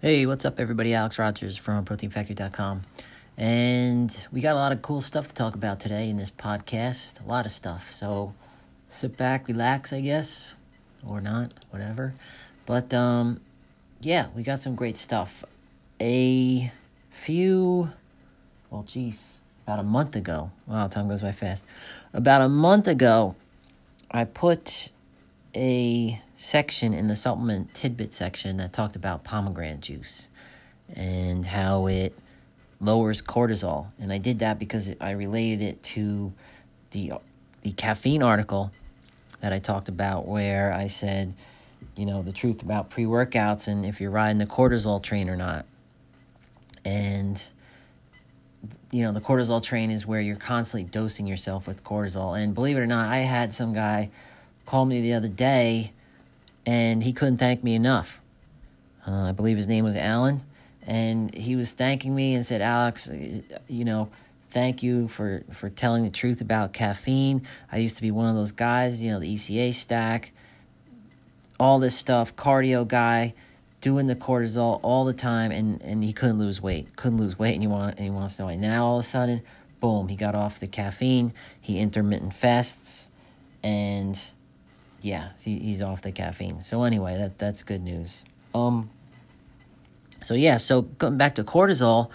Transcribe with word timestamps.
Hey, 0.00 0.26
what's 0.26 0.44
up, 0.44 0.60
everybody? 0.60 0.94
Alex 0.94 1.18
Rogers 1.18 1.56
from 1.56 1.84
ProteinFactory.com. 1.84 2.84
And 3.36 4.16
we 4.30 4.40
got 4.40 4.54
a 4.54 4.58
lot 4.60 4.70
of 4.70 4.80
cool 4.80 5.00
stuff 5.00 5.26
to 5.26 5.34
talk 5.34 5.56
about 5.56 5.80
today 5.80 6.08
in 6.08 6.16
this 6.16 6.30
podcast. 6.30 7.20
A 7.20 7.28
lot 7.28 7.46
of 7.46 7.50
stuff. 7.50 7.90
So 7.90 8.32
sit 8.88 9.16
back, 9.16 9.48
relax, 9.48 9.92
I 9.92 10.00
guess, 10.00 10.54
or 11.04 11.20
not, 11.20 11.52
whatever. 11.70 12.14
But 12.64 12.94
um, 12.94 13.40
yeah, 14.00 14.28
we 14.36 14.44
got 14.44 14.60
some 14.60 14.76
great 14.76 14.96
stuff. 14.96 15.42
A 16.00 16.70
few, 17.10 17.90
well, 18.70 18.84
geez, 18.84 19.40
about 19.66 19.80
a 19.80 19.82
month 19.82 20.14
ago. 20.14 20.52
Wow, 20.68 20.86
time 20.86 21.08
goes 21.08 21.22
by 21.22 21.32
fast. 21.32 21.66
About 22.12 22.40
a 22.40 22.48
month 22.48 22.86
ago, 22.86 23.34
I 24.12 24.26
put 24.26 24.90
a 25.58 26.22
section 26.36 26.94
in 26.94 27.08
the 27.08 27.16
supplement 27.16 27.74
tidbit 27.74 28.14
section 28.14 28.58
that 28.58 28.72
talked 28.72 28.94
about 28.94 29.24
pomegranate 29.24 29.80
juice 29.80 30.28
and 30.94 31.44
how 31.44 31.88
it 31.88 32.16
lowers 32.80 33.20
cortisol. 33.20 33.88
And 33.98 34.12
I 34.12 34.18
did 34.18 34.38
that 34.38 34.60
because 34.60 34.92
I 35.00 35.10
related 35.10 35.60
it 35.60 35.82
to 35.82 36.32
the 36.92 37.14
the 37.62 37.72
caffeine 37.72 38.22
article 38.22 38.70
that 39.40 39.52
I 39.52 39.58
talked 39.58 39.88
about 39.88 40.28
where 40.28 40.72
I 40.72 40.86
said, 40.86 41.34
you 41.96 42.06
know, 42.06 42.22
the 42.22 42.32
truth 42.32 42.62
about 42.62 42.88
pre-workouts 42.88 43.66
and 43.66 43.84
if 43.84 44.00
you're 44.00 44.12
riding 44.12 44.38
the 44.38 44.46
cortisol 44.46 45.02
train 45.02 45.28
or 45.28 45.36
not. 45.36 45.66
And 46.84 47.42
you 48.92 49.02
know, 49.02 49.12
the 49.12 49.20
cortisol 49.20 49.62
train 49.62 49.90
is 49.90 50.06
where 50.06 50.20
you're 50.20 50.36
constantly 50.36 50.88
dosing 50.88 51.26
yourself 51.26 51.66
with 51.66 51.82
cortisol. 51.82 52.40
And 52.40 52.54
believe 52.54 52.76
it 52.76 52.80
or 52.80 52.86
not, 52.86 53.08
I 53.08 53.18
had 53.18 53.52
some 53.52 53.72
guy 53.72 54.10
call 54.68 54.84
me 54.84 55.00
the 55.00 55.14
other 55.14 55.28
day 55.28 55.92
and 56.66 57.02
he 57.02 57.14
couldn't 57.14 57.38
thank 57.38 57.64
me 57.64 57.74
enough. 57.74 58.20
Uh, 59.06 59.30
I 59.30 59.32
believe 59.32 59.56
his 59.56 59.66
name 59.66 59.86
was 59.86 59.96
Alan, 59.96 60.42
and 60.86 61.34
he 61.34 61.56
was 61.56 61.72
thanking 61.72 62.14
me 62.14 62.34
and 62.34 62.44
said, 62.44 62.60
"Alex, 62.60 63.10
you 63.66 63.84
know, 63.86 64.10
thank 64.50 64.82
you 64.82 65.08
for 65.08 65.42
for 65.50 65.70
telling 65.70 66.04
the 66.04 66.10
truth 66.10 66.42
about 66.42 66.74
caffeine. 66.74 67.46
I 67.72 67.78
used 67.78 67.96
to 67.96 68.02
be 68.02 68.10
one 68.10 68.28
of 68.28 68.34
those 68.34 68.52
guys, 68.52 69.00
you 69.00 69.10
know, 69.10 69.18
the 69.18 69.34
ECA 69.34 69.72
stack, 69.72 70.32
all 71.58 71.78
this 71.78 71.96
stuff, 71.96 72.36
cardio 72.36 72.86
guy." 72.86 73.34
Doing 73.80 74.08
the 74.08 74.16
cortisol 74.16 74.80
all 74.82 75.04
the 75.04 75.12
time, 75.12 75.52
and, 75.52 75.80
and 75.82 76.02
he 76.02 76.12
couldn't 76.12 76.40
lose 76.40 76.60
weight. 76.60 76.96
Couldn't 76.96 77.18
lose 77.18 77.38
weight, 77.38 77.52
and 77.52 77.62
he 77.62 77.68
want 77.68 77.94
and 77.94 78.04
he 78.04 78.10
wants 78.10 78.34
to 78.34 78.42
know 78.42 78.46
why. 78.46 78.56
Now 78.56 78.84
all 78.84 78.98
of 78.98 79.04
a 79.04 79.08
sudden, 79.08 79.40
boom, 79.78 80.08
he 80.08 80.16
got 80.16 80.34
off 80.34 80.58
the 80.58 80.66
caffeine. 80.66 81.32
He 81.60 81.78
intermittent 81.78 82.34
fasts, 82.34 83.06
and 83.62 84.20
yeah, 85.00 85.30
he, 85.40 85.58
he's 85.58 85.82
off 85.82 86.02
the 86.02 86.12
caffeine. 86.12 86.60
So 86.60 86.82
anyway, 86.82 87.16
that 87.16 87.38
that's 87.38 87.62
good 87.62 87.82
news. 87.82 88.24
Um. 88.54 88.90
So 90.20 90.34
yeah, 90.34 90.56
so 90.56 90.82
going 90.82 91.16
back 91.16 91.36
to 91.36 91.44
cortisol, 91.44 92.10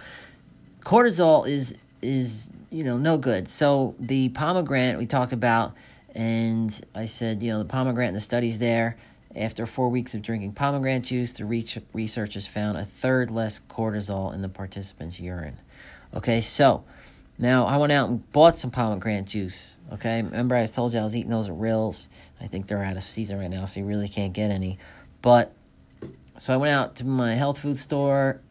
cortisol 0.81 1.47
is 1.47 1.75
is 2.01 2.47
you 2.69 2.83
know 2.83 2.97
no 2.97 3.17
good. 3.17 3.47
So 3.47 3.95
the 3.99 4.29
pomegranate 4.29 4.97
we 4.97 5.05
talked 5.05 5.31
about, 5.31 5.73
and 6.13 6.79
I 6.93 7.05
said 7.05 7.41
you 7.41 7.51
know 7.51 7.59
the 7.59 7.65
pomegranate 7.65 8.09
and 8.09 8.17
the 8.17 8.21
studies 8.21 8.59
there. 8.59 8.97
After 9.35 9.65
four 9.65 9.89
weeks 9.89 10.13
of 10.13 10.21
drinking 10.21 10.53
pomegranate 10.53 11.05
juice, 11.05 11.31
the 11.31 11.45
researchers 11.45 12.45
found 12.45 12.77
a 12.77 12.85
third 12.85 13.31
less 13.31 13.59
cortisol 13.67 14.31
in 14.31 14.43
the 14.43 14.49
participants' 14.49 15.19
urine. 15.19 15.57
Okay, 16.13 16.39
so 16.39 16.83
now, 17.37 17.65
I 17.65 17.77
went 17.77 17.91
out 17.91 18.09
and 18.09 18.31
bought 18.31 18.55
some 18.55 18.69
pomegranate 18.69 19.25
juice. 19.25 19.77
Okay, 19.91 20.21
remember 20.21 20.55
I 20.55 20.65
told 20.67 20.93
you 20.93 20.99
I 20.99 21.03
was 21.03 21.15
eating 21.15 21.31
those 21.31 21.49
arils. 21.49 22.07
I 22.39 22.47
think 22.47 22.67
they're 22.67 22.83
out 22.83 22.95
of 22.95 23.03
season 23.03 23.39
right 23.39 23.49
now, 23.49 23.65
so 23.65 23.79
you 23.79 23.85
really 23.85 24.07
can't 24.07 24.33
get 24.33 24.51
any. 24.51 24.77
But 25.21 25.51
so 26.37 26.53
I 26.53 26.57
went 26.57 26.73
out 26.73 26.95
to 26.97 27.05
my 27.05 27.35
health 27.35 27.59
food 27.59 27.77
store 27.77 28.41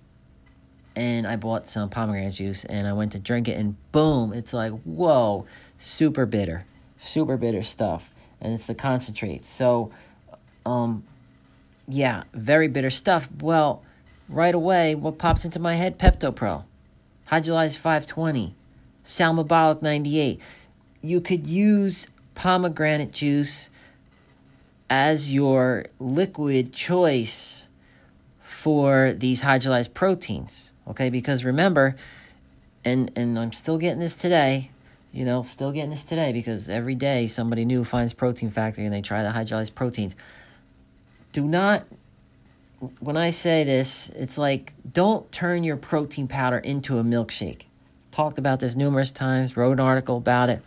and 0.97 1.27
I 1.27 1.36
bought 1.36 1.69
some 1.69 1.89
pomegranate 1.91 2.34
juice 2.34 2.64
and 2.64 2.86
I 2.86 2.92
went 2.92 3.12
to 3.12 3.19
drink 3.19 3.48
it 3.48 3.58
and 3.58 3.77
boom, 3.92 4.33
it's 4.33 4.52
like 4.52 4.72
whoa, 4.83 5.46
super 5.78 6.27
bitter, 6.27 6.64
super 7.01 7.36
bitter 7.36 7.62
stuff, 7.62 8.11
and 8.40 8.52
it's 8.52 8.67
the 8.67 8.74
concentrate. 8.74 9.45
So, 9.45 9.92
um, 10.67 11.05
yeah, 11.86 12.24
very 12.34 12.67
bitter 12.67 12.90
stuff. 12.90 13.28
Well, 13.40 13.84
right 14.28 14.55
away, 14.55 14.96
what 14.96 15.18
pops 15.18 15.45
into 15.45 15.61
my 15.61 15.74
head? 15.74 15.98
Pepto 15.98 16.34
Pro, 16.34 16.64
Hydrolyzed 17.28 17.77
520 17.77 18.57
Salmabolic 19.05 19.83
98. 19.83 20.40
You 21.02 21.20
could 21.20 21.46
use 21.46 22.08
pomegranate 22.35 23.13
juice 23.13 23.70
as 24.89 25.33
your 25.33 25.86
liquid 25.98 26.73
choice 26.73 27.67
for 28.40 29.13
these 29.13 29.42
hydrolyzed 29.42 29.95
proteins. 29.95 30.73
Okay, 30.86 31.11
because 31.11 31.45
remember, 31.45 31.96
and 32.85 33.11
and 33.17 33.39
I'm 33.39 33.52
still 33.52 33.79
getting 33.79 34.01
this 34.01 34.14
today, 34.14 34.70
you 35.13 35.24
know, 35.24 35.42
still 35.42 35.73
getting 35.73 35.90
this 35.90 36.05
today 36.05 36.33
because 36.33 36.69
every 36.69 36.95
day 36.95 37.27
somebody 37.27 37.64
new 37.64 37.84
finds 37.84 38.13
protein 38.13 38.51
factory 38.51 38.84
and 38.84 38.92
they 38.92 39.02
try 39.02 39.23
the 39.23 39.30
hydrolyzed 39.30 39.74
proteins. 39.74 40.14
Do 41.33 41.45
not 41.45 41.86
when 42.98 43.17
I 43.17 43.30
say 43.30 43.64
this, 43.64 44.11
it's 44.11 44.36
like 44.36 44.74
don't 44.92 45.30
turn 45.33 45.64
your 45.64 45.77
protein 45.77 46.29
powder 46.29 46.58
into 46.58 46.98
a 46.98 47.02
milkshake 47.05 47.63
talked 48.12 48.39
about 48.39 48.61
this 48.61 48.77
numerous 48.77 49.11
times, 49.11 49.56
wrote 49.56 49.73
an 49.73 49.80
article 49.80 50.18
about 50.18 50.48
it. 50.48 50.62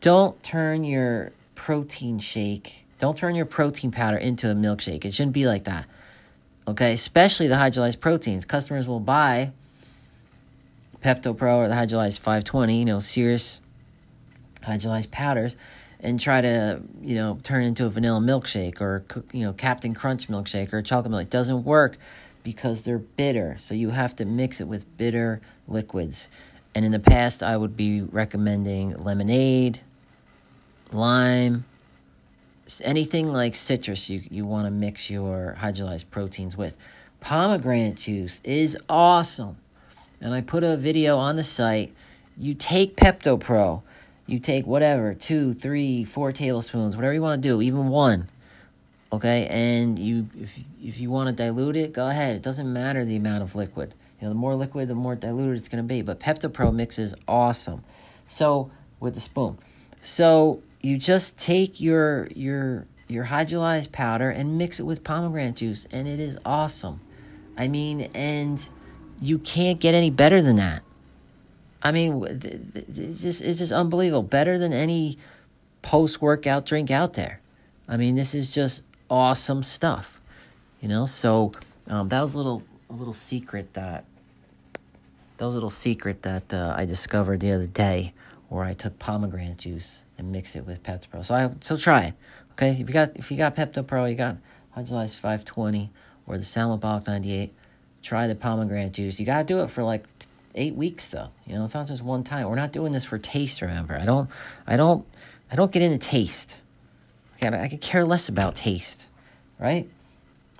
Don't 0.00 0.40
turn 0.42 0.84
your 0.84 1.32
protein 1.54 2.20
shake, 2.20 2.84
don't 2.98 3.16
turn 3.16 3.34
your 3.34 3.46
protein 3.46 3.90
powder 3.90 4.16
into 4.16 4.48
a 4.50 4.54
milkshake. 4.54 5.04
It 5.04 5.12
shouldn't 5.12 5.32
be 5.32 5.46
like 5.46 5.64
that. 5.64 5.86
Okay, 6.68 6.92
especially 6.92 7.48
the 7.48 7.56
hydrolyzed 7.56 7.98
proteins. 7.98 8.44
Customers 8.44 8.86
will 8.86 9.00
buy 9.00 9.50
Pepto 11.02 11.36
Pro 11.36 11.58
or 11.58 11.68
the 11.68 11.74
hydrolyzed 11.74 12.20
520, 12.20 12.78
you 12.78 12.84
know, 12.84 13.00
serious 13.00 13.60
hydrolyzed 14.62 15.10
powders 15.10 15.56
and 15.98 16.20
try 16.20 16.40
to, 16.40 16.80
you 17.00 17.16
know, 17.16 17.38
turn 17.42 17.64
into 17.64 17.86
a 17.86 17.90
vanilla 17.90 18.20
milkshake 18.20 18.80
or, 18.80 19.04
you 19.32 19.44
know, 19.44 19.52
Captain 19.52 19.94
Crunch 19.94 20.28
milkshake 20.28 20.72
or 20.72 20.82
chocolate 20.82 21.10
milk. 21.10 21.22
It 21.22 21.30
doesn't 21.30 21.64
work 21.64 21.98
because 22.42 22.82
they're 22.82 22.98
bitter. 22.98 23.56
So 23.60 23.74
you 23.74 23.90
have 23.90 24.14
to 24.16 24.24
mix 24.24 24.60
it 24.60 24.68
with 24.68 24.96
bitter 24.96 25.40
liquids. 25.66 26.28
And 26.74 26.84
in 26.84 26.92
the 26.92 26.98
past, 26.98 27.42
I 27.42 27.56
would 27.56 27.76
be 27.76 28.00
recommending 28.00 29.02
lemonade, 29.02 29.80
lime, 30.92 31.64
anything 32.82 33.28
like 33.28 33.54
citrus 33.54 34.08
you, 34.08 34.22
you 34.30 34.46
want 34.46 34.66
to 34.66 34.70
mix 34.70 35.10
your 35.10 35.56
hydrolyzed 35.60 36.10
proteins 36.10 36.56
with. 36.56 36.76
Pomegranate 37.20 37.96
juice 37.96 38.40
is 38.44 38.76
awesome. 38.88 39.56
And 40.20 40.32
I 40.32 40.40
put 40.40 40.64
a 40.64 40.76
video 40.76 41.18
on 41.18 41.36
the 41.36 41.44
site. 41.44 41.92
You 42.36 42.54
take 42.54 42.96
Pepto 42.96 43.38
Pro, 43.38 43.82
you 44.26 44.38
take 44.38 44.66
whatever, 44.66 45.14
two, 45.14 45.52
three, 45.52 46.04
four 46.04 46.32
tablespoons, 46.32 46.96
whatever 46.96 47.12
you 47.12 47.22
want 47.22 47.42
to 47.42 47.48
do, 47.48 47.60
even 47.60 47.88
one. 47.88 48.28
Okay, 49.12 49.46
and 49.48 49.98
you 49.98 50.26
if 50.38 50.56
if 50.82 50.98
you 50.98 51.10
want 51.10 51.28
to 51.28 51.34
dilute 51.34 51.76
it, 51.76 51.92
go 51.92 52.08
ahead. 52.08 52.34
It 52.34 52.42
doesn't 52.42 52.72
matter 52.72 53.04
the 53.04 53.16
amount 53.16 53.42
of 53.42 53.54
liquid. 53.54 53.94
You 54.18 54.26
know, 54.26 54.30
the 54.30 54.38
more 54.38 54.54
liquid, 54.54 54.88
the 54.88 54.94
more 54.94 55.14
diluted 55.14 55.58
it's 55.58 55.68
going 55.68 55.84
to 55.84 55.88
be. 55.88 56.00
But 56.00 56.18
PeptoPro 56.18 56.74
mix 56.74 56.98
is 56.98 57.14
awesome. 57.28 57.84
So 58.26 58.70
with 59.00 59.14
the 59.14 59.20
spoon, 59.20 59.58
so 60.00 60.62
you 60.80 60.96
just 60.96 61.36
take 61.36 61.78
your 61.78 62.28
your 62.28 62.86
your 63.06 63.26
hydrolyzed 63.26 63.92
powder 63.92 64.30
and 64.30 64.56
mix 64.56 64.80
it 64.80 64.84
with 64.84 65.04
pomegranate 65.04 65.56
juice, 65.56 65.86
and 65.90 66.08
it 66.08 66.18
is 66.18 66.38
awesome. 66.46 67.00
I 67.58 67.68
mean, 67.68 68.10
and 68.14 68.66
you 69.20 69.38
can't 69.38 69.78
get 69.78 69.94
any 69.94 70.10
better 70.10 70.40
than 70.40 70.56
that. 70.56 70.82
I 71.82 71.92
mean, 71.92 72.24
it's 72.26 73.20
just 73.20 73.42
it's 73.42 73.58
just 73.58 73.72
unbelievable. 73.72 74.22
Better 74.22 74.56
than 74.56 74.72
any 74.72 75.18
post 75.82 76.22
workout 76.22 76.64
drink 76.64 76.90
out 76.90 77.12
there. 77.12 77.40
I 77.86 77.98
mean, 77.98 78.14
this 78.14 78.34
is 78.34 78.54
just 78.54 78.84
awesome 79.12 79.62
stuff. 79.62 80.20
You 80.80 80.88
know, 80.88 81.04
so 81.06 81.52
um, 81.86 82.08
that 82.08 82.20
was 82.20 82.34
a 82.34 82.38
little 82.38 82.64
a 82.90 82.94
little 82.94 83.12
secret 83.12 83.74
that 83.74 84.04
that 85.36 85.44
was 85.44 85.54
a 85.54 85.56
little 85.56 85.70
secret 85.70 86.22
that 86.22 86.52
uh, 86.52 86.74
I 86.76 86.86
discovered 86.86 87.40
the 87.40 87.52
other 87.52 87.66
day, 87.66 88.14
where 88.48 88.64
I 88.64 88.72
took 88.72 88.98
pomegranate 88.98 89.58
juice 89.58 90.02
and 90.18 90.32
mixed 90.32 90.56
it 90.56 90.66
with 90.66 90.82
Pepto 90.82 91.10
Pro. 91.10 91.22
So 91.22 91.34
I 91.34 91.50
so 91.60 91.76
try 91.76 92.06
it. 92.06 92.14
Okay, 92.52 92.70
if 92.70 92.78
you 92.78 92.86
got 92.86 93.16
if 93.16 93.30
you 93.30 93.36
got 93.36 93.54
Pepto 93.54 93.86
Pro, 93.86 94.06
you 94.06 94.16
got 94.16 94.38
Hydrolyzed 94.76 95.18
520 95.18 95.90
or 96.26 96.38
the 96.38 96.44
Salmabolic 96.44 97.06
98. 97.06 97.54
Try 98.02 98.26
the 98.26 98.34
pomegranate 98.34 98.92
juice. 98.92 99.20
You 99.20 99.26
gotta 99.26 99.44
do 99.44 99.60
it 99.60 99.70
for 99.70 99.84
like 99.84 100.06
eight 100.54 100.74
weeks 100.74 101.08
though. 101.08 101.28
You 101.46 101.54
know, 101.54 101.64
it's 101.64 101.74
not 101.74 101.86
just 101.86 102.02
one 102.02 102.24
time. 102.24 102.48
We're 102.48 102.56
not 102.56 102.72
doing 102.72 102.92
this 102.92 103.04
for 103.04 103.18
taste. 103.18 103.60
Remember, 103.62 103.94
I 103.94 104.04
don't, 104.04 104.28
I 104.66 104.76
don't, 104.76 105.06
I 105.50 105.54
don't 105.54 105.70
get 105.70 105.82
into 105.82 105.98
taste. 105.98 106.62
I, 107.44 107.68
could 107.68 107.80
care 107.80 108.04
less 108.04 108.28
about 108.28 108.54
taste, 108.56 109.06
right? 109.58 109.88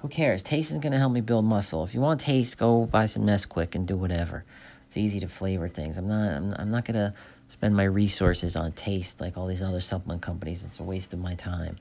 Who 0.00 0.08
cares? 0.08 0.42
Taste 0.42 0.70
is 0.70 0.78
gonna 0.78 0.98
help 0.98 1.12
me 1.12 1.20
build 1.20 1.44
muscle. 1.44 1.84
If 1.84 1.94
you 1.94 2.00
want 2.00 2.20
taste, 2.20 2.58
go 2.58 2.86
buy 2.86 3.06
some 3.06 3.24
Nesquik 3.24 3.74
and 3.74 3.86
do 3.86 3.96
whatever. 3.96 4.44
It's 4.88 4.96
easy 4.96 5.20
to 5.20 5.28
flavor 5.28 5.68
things. 5.68 5.96
I'm 5.96 6.08
not. 6.08 6.32
I'm, 6.32 6.54
I'm 6.58 6.70
not 6.70 6.84
gonna 6.84 7.14
spend 7.48 7.76
my 7.76 7.84
resources 7.84 8.56
on 8.56 8.72
taste 8.72 9.20
like 9.20 9.36
all 9.36 9.46
these 9.46 9.62
other 9.62 9.80
supplement 9.80 10.22
companies. 10.22 10.64
It's 10.64 10.80
a 10.80 10.82
waste 10.82 11.12
of 11.12 11.20
my 11.20 11.34
time, 11.34 11.78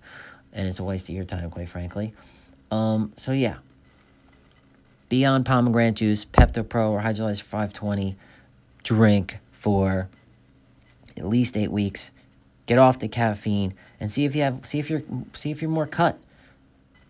and 0.53 0.67
it's 0.67 0.79
a 0.79 0.83
waste 0.83 1.09
of 1.09 1.15
your 1.15 1.25
time, 1.25 1.49
quite 1.49 1.69
frankly. 1.69 2.13
Um. 2.69 3.11
So 3.15 3.31
yeah. 3.31 3.57
Beyond 5.09 5.45
pomegranate 5.45 5.95
juice, 5.95 6.23
Pepto 6.23 6.67
Pro, 6.67 6.91
or 6.91 7.01
Hydrolyzed 7.01 7.41
520 7.41 8.15
drink 8.83 9.39
for 9.51 10.07
at 11.17 11.25
least 11.25 11.57
eight 11.57 11.71
weeks. 11.71 12.11
Get 12.71 12.79
off 12.79 12.99
the 12.99 13.09
caffeine 13.09 13.73
and 13.99 14.09
see 14.09 14.23
if 14.23 14.33
you 14.33 14.43
have 14.43 14.65
see 14.65 14.79
if 14.79 14.89
you're 14.89 15.03
see 15.33 15.51
if 15.51 15.61
you're 15.61 15.69
more 15.69 15.85
cut. 15.85 16.17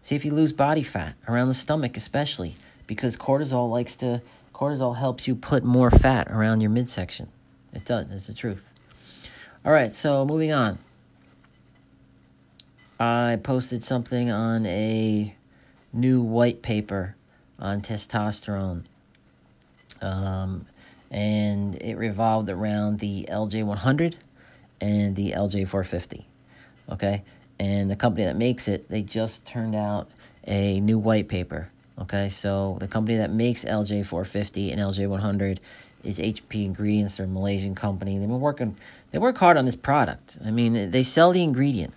See 0.02 0.16
if 0.16 0.26
you 0.26 0.34
lose 0.34 0.52
body 0.52 0.82
fat 0.82 1.14
around 1.28 1.50
the 1.50 1.54
stomach, 1.54 1.96
especially 1.96 2.56
because 2.88 3.16
cortisol 3.16 3.70
likes 3.70 3.96
to 3.98 4.24
cortisol 4.56 4.98
helps 4.98 5.28
you 5.28 5.36
put 5.36 5.64
more 5.64 5.92
fat 5.92 6.32
around 6.32 6.62
your 6.62 6.72
midsection. 6.72 7.30
It 7.74 7.86
does. 7.86 8.08
It's 8.10 8.26
the 8.26 8.34
truth. 8.34 8.74
All 9.64 9.72
right, 9.72 9.94
so 9.94 10.26
moving 10.26 10.52
on. 10.52 10.80
I 13.00 13.38
posted 13.44 13.84
something 13.84 14.32
on 14.32 14.66
a 14.66 15.36
new 15.94 16.24
white 16.24 16.64
paper 16.64 17.16
on 17.60 17.84
testosterone. 17.84 18.86
Um, 20.02 20.66
and 21.12 21.76
it 21.76 21.98
revolved 21.98 22.50
around 22.50 22.98
the 22.98 23.28
LJ100 23.30 24.16
and 24.82 25.16
the 25.16 25.32
LJ450. 25.32 26.26
Okay? 26.92 27.24
And 27.60 27.90
the 27.90 27.96
company 27.96 28.26
that 28.26 28.36
makes 28.36 28.68
it, 28.68 28.90
they 28.90 29.04
just 29.04 29.46
turned 29.46 29.76
out 29.76 30.10
a 30.46 30.80
new 30.82 30.98
white 30.98 31.30
paper. 31.30 31.70
Okay? 32.00 32.30
So 32.30 32.78
the 32.80 32.88
company 32.88 33.18
that 33.18 33.32
makes 33.32 33.64
LJ450 33.64 34.72
and 34.72 34.82
LJ100 34.82 35.60
is 36.04 36.20
HP 36.20 36.66
Ingredients. 36.66 37.18
They're 37.18 37.28
a 37.28 37.30
Malaysian 37.30 37.76
company. 37.76 38.18
They've 38.18 38.28
been 38.28 38.40
working, 38.40 38.76
they 39.12 39.20
work 39.20 39.38
hard 39.38 39.56
on 39.56 39.66
this 39.66 39.76
product. 39.76 40.38
I 40.44 40.52
mean, 40.52 40.92
they 40.92 41.04
sell 41.04 41.32
the 41.32 41.44
ingredient. 41.44 41.94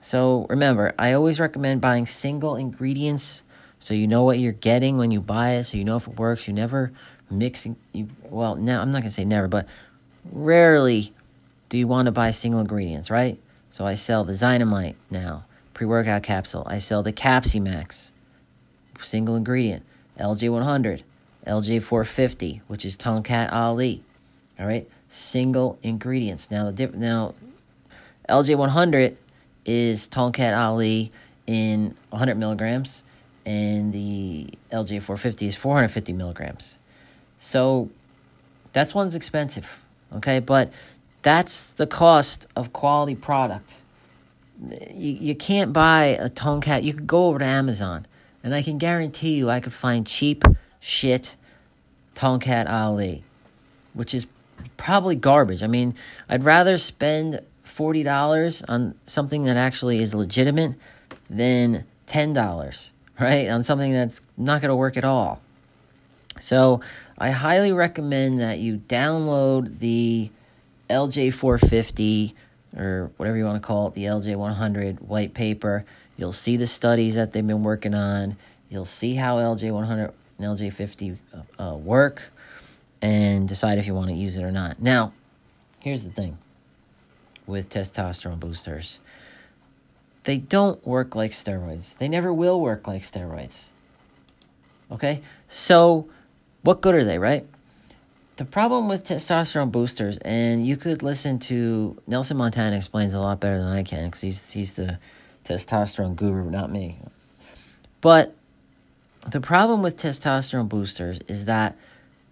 So 0.00 0.46
remember, 0.48 0.94
I 0.98 1.12
always 1.12 1.38
recommend 1.38 1.80
buying 1.80 2.06
single 2.06 2.56
ingredients 2.56 3.42
so 3.78 3.94
you 3.94 4.06
know 4.06 4.24
what 4.24 4.38
you're 4.38 4.52
getting 4.52 4.96
when 4.96 5.10
you 5.10 5.20
buy 5.20 5.52
it, 5.52 5.64
so 5.64 5.76
you 5.76 5.84
know 5.84 5.96
if 5.96 6.08
it 6.08 6.18
works. 6.18 6.48
You 6.48 6.54
never 6.54 6.92
mix, 7.30 7.66
you, 7.92 8.08
well, 8.24 8.56
now 8.56 8.80
I'm 8.80 8.90
not 8.90 9.00
going 9.00 9.10
to 9.10 9.14
say 9.14 9.24
never, 9.24 9.48
but 9.48 9.66
rarely 10.32 11.12
do 11.68 11.78
you 11.78 11.86
want 11.86 12.06
to 12.06 12.12
buy 12.12 12.30
single 12.30 12.60
ingredients, 12.60 13.10
right? 13.10 13.38
So 13.70 13.86
I 13.86 13.94
sell 13.94 14.24
the 14.24 14.32
Zynamite 14.32 14.94
now, 15.10 15.44
pre 15.74 15.86
workout 15.86 16.22
capsule. 16.22 16.64
I 16.66 16.78
sell 16.78 17.02
the 17.02 17.12
Capsimax, 17.12 18.10
single 19.00 19.36
ingredient, 19.36 19.84
LJ100, 20.18 21.02
LJ450, 21.46 22.60
which 22.68 22.84
is 22.84 22.96
Tongkat 22.96 23.52
Ali. 23.52 24.02
All 24.58 24.66
right, 24.66 24.88
single 25.08 25.78
ingredients. 25.82 26.50
Now 26.50 26.64
the 26.64 26.72
dip, 26.72 26.94
now 26.94 27.34
LJ100 28.28 29.16
is 29.64 30.06
Tongkat 30.06 30.56
Ali 30.56 31.12
in 31.46 31.94
100 32.10 32.36
milligrams, 32.36 33.02
and 33.44 33.92
the 33.92 34.48
LJ450 34.72 35.48
is 35.48 35.56
450 35.56 36.12
milligrams. 36.12 36.76
So 37.38 37.90
that's 38.72 38.94
one's 38.94 39.14
expensive, 39.14 39.82
okay? 40.14 40.40
But 40.40 40.72
that's 41.26 41.72
the 41.72 41.88
cost 41.88 42.46
of 42.54 42.72
quality 42.72 43.16
product. 43.16 43.74
You, 44.94 45.10
you 45.10 45.34
can't 45.34 45.72
buy 45.72 46.16
a 46.20 46.30
Tongkat. 46.30 46.84
You 46.84 46.94
could 46.94 47.08
go 47.08 47.26
over 47.26 47.40
to 47.40 47.44
Amazon, 47.44 48.06
and 48.44 48.54
I 48.54 48.62
can 48.62 48.78
guarantee 48.78 49.34
you 49.34 49.50
I 49.50 49.58
could 49.58 49.72
find 49.72 50.06
cheap 50.06 50.44
shit 50.78 51.34
Tongkat 52.14 52.70
Ali, 52.70 53.24
which 53.92 54.14
is 54.14 54.28
probably 54.76 55.16
garbage. 55.16 55.64
I 55.64 55.66
mean, 55.66 55.96
I'd 56.28 56.44
rather 56.44 56.78
spend 56.78 57.40
$40 57.64 58.64
on 58.68 58.94
something 59.06 59.46
that 59.46 59.56
actually 59.56 59.98
is 59.98 60.14
legitimate 60.14 60.76
than 61.28 61.84
$10, 62.06 62.90
right? 63.20 63.48
On 63.48 63.64
something 63.64 63.92
that's 63.92 64.20
not 64.36 64.62
going 64.62 64.68
to 64.68 64.76
work 64.76 64.96
at 64.96 65.04
all. 65.04 65.40
So, 66.38 66.82
I 67.18 67.32
highly 67.32 67.72
recommend 67.72 68.38
that 68.38 68.60
you 68.60 68.76
download 68.76 69.80
the 69.80 70.30
LJ450 70.88 72.34
or 72.76 73.10
whatever 73.16 73.36
you 73.36 73.44
want 73.44 73.60
to 73.60 73.66
call 73.66 73.88
it, 73.88 73.94
the 73.94 74.04
LJ100 74.04 75.02
white 75.02 75.34
paper. 75.34 75.84
You'll 76.16 76.32
see 76.32 76.56
the 76.56 76.66
studies 76.66 77.14
that 77.14 77.32
they've 77.32 77.46
been 77.46 77.62
working 77.62 77.94
on. 77.94 78.36
You'll 78.68 78.84
see 78.84 79.14
how 79.14 79.36
LJ100 79.36 80.12
and 80.38 80.46
LJ50 80.46 81.16
uh, 81.58 81.74
work 81.74 82.30
and 83.00 83.48
decide 83.48 83.78
if 83.78 83.86
you 83.86 83.94
want 83.94 84.08
to 84.08 84.14
use 84.14 84.36
it 84.36 84.42
or 84.42 84.50
not. 84.50 84.80
Now, 84.80 85.12
here's 85.80 86.04
the 86.04 86.10
thing 86.10 86.38
with 87.46 87.70
testosterone 87.70 88.40
boosters 88.40 89.00
they 90.26 90.38
don't 90.38 90.84
work 90.84 91.14
like 91.14 91.30
steroids. 91.30 91.96
They 91.98 92.08
never 92.08 92.34
will 92.34 92.60
work 92.60 92.88
like 92.88 93.02
steroids. 93.02 93.66
Okay? 94.90 95.22
So, 95.48 96.08
what 96.62 96.80
good 96.80 96.96
are 96.96 97.04
they, 97.04 97.18
right? 97.20 97.46
The 98.36 98.44
problem 98.44 98.86
with 98.86 99.04
testosterone 99.04 99.72
boosters, 99.72 100.18
and 100.18 100.66
you 100.66 100.76
could 100.76 101.02
listen 101.02 101.38
to 101.40 101.96
Nelson 102.06 102.36
Montana 102.36 102.76
explains 102.76 103.14
a 103.14 103.20
lot 103.20 103.40
better 103.40 103.58
than 103.58 103.68
I 103.68 103.82
can 103.82 104.04
because 104.04 104.20
he's, 104.20 104.50
he's 104.50 104.72
the 104.74 104.98
testosterone 105.44 106.16
guru, 106.16 106.50
not 106.50 106.70
me. 106.70 106.98
But 108.02 108.34
the 109.30 109.40
problem 109.40 109.82
with 109.82 109.96
testosterone 109.96 110.68
boosters 110.68 111.20
is 111.28 111.46
that 111.46 111.76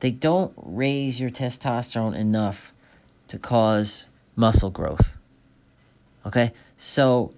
they 0.00 0.10
don't 0.10 0.52
raise 0.56 1.18
your 1.18 1.30
testosterone 1.30 2.14
enough 2.14 2.74
to 3.28 3.38
cause 3.38 4.06
muscle 4.36 4.68
growth. 4.68 5.14
Okay? 6.26 6.52
So, 6.76 7.32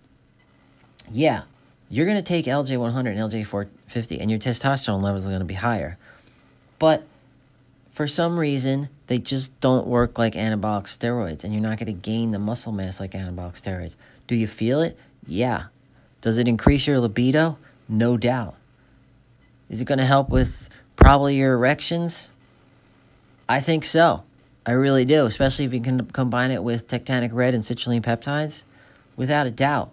yeah, 1.08 1.42
you're 1.88 2.06
to 2.16 2.22
take 2.22 2.46
LJ100 2.46 2.96
and 2.96 3.18
LJ450, 3.18 4.20
and 4.20 4.28
your 4.28 4.40
testosterone 4.40 5.02
levels 5.02 5.24
are 5.24 5.28
to 5.38 5.44
be 5.44 5.54
higher. 5.54 5.96
But 6.80 7.06
for 7.96 8.06
some 8.06 8.38
reason, 8.38 8.90
they 9.06 9.16
just 9.18 9.58
don't 9.60 9.86
work 9.86 10.18
like 10.18 10.34
anabolic 10.34 10.84
steroids, 10.84 11.44
and 11.44 11.54
you're 11.54 11.62
not 11.62 11.78
going 11.78 11.86
to 11.86 11.92
gain 11.94 12.30
the 12.30 12.38
muscle 12.38 12.70
mass 12.70 13.00
like 13.00 13.12
anabolic 13.12 13.58
steroids. 13.58 13.96
Do 14.26 14.34
you 14.34 14.46
feel 14.46 14.82
it? 14.82 14.98
Yeah. 15.26 15.68
Does 16.20 16.36
it 16.36 16.46
increase 16.46 16.86
your 16.86 16.98
libido? 16.98 17.56
No 17.88 18.18
doubt. 18.18 18.54
Is 19.70 19.80
it 19.80 19.86
going 19.86 19.98
to 19.98 20.04
help 20.04 20.28
with 20.28 20.68
probably 20.96 21.36
your 21.36 21.54
erections? 21.54 22.28
I 23.48 23.60
think 23.60 23.86
so. 23.86 24.24
I 24.66 24.72
really 24.72 25.06
do, 25.06 25.24
especially 25.24 25.64
if 25.64 25.72
you 25.72 25.80
can 25.80 26.04
combine 26.04 26.50
it 26.50 26.62
with 26.62 26.88
tectonic 26.88 27.30
red 27.32 27.54
and 27.54 27.64
citrulline 27.64 28.02
peptides. 28.02 28.64
Without 29.16 29.46
a 29.46 29.50
doubt. 29.50 29.90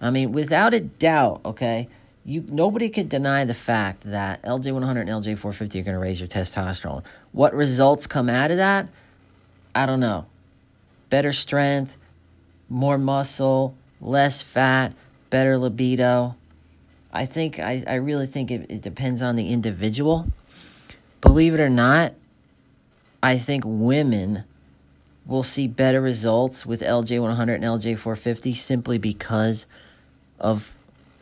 I 0.00 0.08
mean, 0.08 0.32
without 0.32 0.72
a 0.72 0.80
doubt, 0.80 1.42
okay, 1.44 1.88
you 2.24 2.44
nobody 2.48 2.88
could 2.88 3.08
deny 3.08 3.44
the 3.44 3.54
fact 3.54 4.02
that 4.04 4.42
LJ100 4.42 5.00
and 5.00 5.10
LJ450 5.10 5.80
are 5.80 5.82
going 5.82 5.94
to 5.94 5.98
raise 5.98 6.18
your 6.18 6.28
testosterone. 6.28 7.02
What 7.32 7.54
results 7.54 8.06
come 8.06 8.28
out 8.28 8.50
of 8.50 8.56
that? 8.56 8.88
I 9.74 9.86
don't 9.86 10.00
know. 10.00 10.26
Better 11.10 11.32
strength, 11.32 11.96
more 12.68 12.98
muscle, 12.98 13.74
less 14.00 14.40
fat, 14.40 14.94
better 15.30 15.58
libido. 15.58 16.36
I 17.12 17.26
think 17.26 17.58
I, 17.58 17.84
I 17.86 17.94
really 17.94 18.26
think 18.26 18.50
it, 18.50 18.70
it 18.70 18.82
depends 18.82 19.22
on 19.22 19.36
the 19.36 19.48
individual. 19.48 20.26
Believe 21.20 21.54
it 21.54 21.60
or 21.60 21.68
not, 21.68 22.14
I 23.22 23.38
think 23.38 23.64
women 23.66 24.44
will 25.26 25.42
see 25.42 25.66
better 25.66 26.00
results 26.00 26.66
with 26.66 26.80
LJ100 26.80 27.54
and 27.54 27.64
LJ450 27.64 28.54
simply 28.54 28.98
because 28.98 29.66
of 30.38 30.70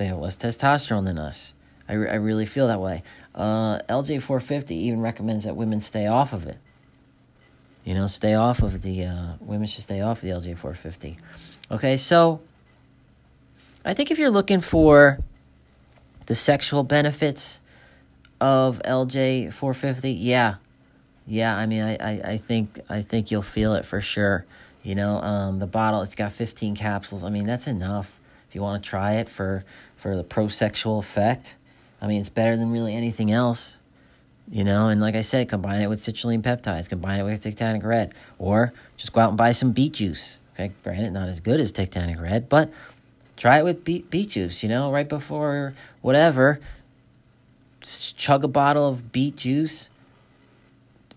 they 0.03 0.09
have 0.09 0.19
less 0.19 0.37
testosterone 0.37 1.05
than 1.05 1.17
us. 1.17 1.53
I, 1.89 1.93
re- 1.95 2.09
I 2.09 2.15
really 2.17 2.45
feel 2.45 2.67
that 2.67 2.81
way. 2.81 3.05
Uh, 3.37 3.79
LJ450 3.89 4.73
even 4.73 5.01
recommends 5.01 5.45
that 5.45 5.55
women 5.55 5.81
stay 5.81 6.09
off 6.09 6.33
of 6.33 6.47
it. 6.47 6.59
You 7.85 7.95
know, 7.95 8.09
stay 8.09 8.35
off 8.35 8.63
of 8.63 8.83
the, 8.83 9.05
uh, 9.05 9.27
women 9.39 9.69
should 9.69 9.85
stay 9.85 10.01
off 10.01 10.23
of 10.23 10.29
the 10.29 10.31
LJ450. 10.31 11.19
Okay, 11.71 11.97
so 11.97 12.41
I 13.85 13.95
think 13.95 14.11
if 14.11 14.19
you're 14.19 14.31
looking 14.31 14.61
for 14.61 15.21
the 16.27 16.35
sexual 16.35 16.83
benefits 16.83 17.61
of 18.41 18.83
LJ450, 18.85 20.17
yeah, 20.19 20.57
yeah, 21.29 21.57
I 21.57 21.67
mean, 21.67 21.83
I, 21.83 21.95
I, 21.95 22.21
I 22.33 22.37
think 22.39 22.81
I 22.89 23.03
think 23.03 23.31
you'll 23.31 23.43
feel 23.43 23.75
it 23.75 23.87
for 23.87 24.01
sure. 24.01 24.45
You 24.83 24.97
know, 24.97 25.19
um, 25.19 25.61
the 25.61 25.69
bottle 25.69 26.03
it's 26.03 26.17
got 26.17 26.33
15 26.33 26.75
capsules. 26.75 27.23
I 27.23 27.31
mean, 27.31 27.47
that's 27.47 27.69
enough 27.69 28.19
if 28.53 28.57
you 28.57 28.61
want 28.61 28.85
to 28.85 28.91
try 28.91 29.15
it 29.15 29.31
for 29.31 29.65
for 30.03 30.17
the 30.17 30.25
pro 30.25 30.49
sexual 30.49 30.99
effect. 30.99 31.55
I 32.01 32.09
mean, 32.09 32.19
it's 32.21 32.29
better 32.29 32.57
than 32.57 32.73
really 32.73 32.95
anything 32.95 33.31
else. 33.31 33.79
You 34.51 34.65
know, 34.65 34.89
and 34.89 35.01
like 35.01 35.15
I 35.15 35.23
said, 35.23 35.49
combine 35.49 35.81
it 35.81 35.87
with 35.87 36.03
citrulline 36.03 36.43
peptides, 36.43 36.89
combine 36.89 37.21
it 37.21 37.23
with 37.23 37.45
Tectonic 37.45 37.85
Red, 37.85 38.13
or 38.39 38.73
just 38.97 39.13
go 39.13 39.21
out 39.21 39.29
and 39.29 39.39
buy 39.39 39.53
some 39.53 39.71
beet 39.71 39.95
juice. 39.95 40.41
Okay, 40.55 40.73
granted, 40.83 41.13
not 41.13 41.29
as 41.29 41.39
good 41.41 41.61
as 41.61 41.73
Tectonic 41.73 42.21
Red, 42.21 42.49
but 42.49 42.71
try 43.37 43.59
it 43.59 43.65
with 43.65 43.85
beet, 43.85 44.11
beet 44.11 44.31
juice. 44.31 44.65
You 44.65 44.69
know, 44.69 44.91
right 44.91 45.09
before 45.09 45.75
whatever, 46.03 46.61
Just 47.83 48.17
chug 48.17 48.45
a 48.45 48.49
bottle 48.49 48.89
of 48.89 49.11
beet 49.11 49.37
juice 49.37 49.91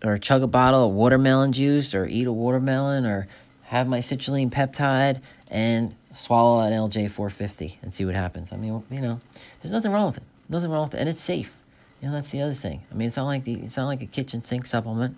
or 0.03 0.17
chug 0.17 0.41
a 0.41 0.47
bottle 0.47 0.87
of 0.87 0.93
watermelon 0.93 1.51
juice 1.51 1.93
or 1.93 2.07
eat 2.07 2.27
a 2.27 2.31
watermelon 2.31 3.05
or 3.05 3.27
have 3.63 3.87
my 3.87 3.99
citrulline 3.99 4.51
peptide 4.51 5.21
and 5.47 5.95
swallow 6.15 6.59
an 6.61 6.73
LJ450 6.73 7.75
and 7.81 7.93
see 7.93 8.05
what 8.05 8.15
happens. 8.15 8.51
I 8.51 8.57
mean, 8.57 8.83
you 8.89 9.01
know, 9.01 9.19
there's 9.61 9.71
nothing 9.71 9.91
wrong 9.91 10.07
with 10.07 10.17
it. 10.17 10.23
Nothing 10.49 10.71
wrong 10.71 10.85
with 10.85 10.95
it. 10.95 10.99
And 10.99 11.09
it's 11.09 11.21
safe. 11.21 11.55
You 12.01 12.07
know, 12.07 12.13
that's 12.15 12.29
the 12.29 12.41
other 12.41 12.53
thing. 12.53 12.81
I 12.91 12.95
mean, 12.95 13.07
it's 13.07 13.17
not 13.17 13.25
like 13.25 13.43
the 13.43 13.53
it's 13.53 13.77
not 13.77 13.87
like 13.87 14.01
a 14.01 14.05
kitchen 14.05 14.43
sink 14.43 14.65
supplement. 14.65 15.17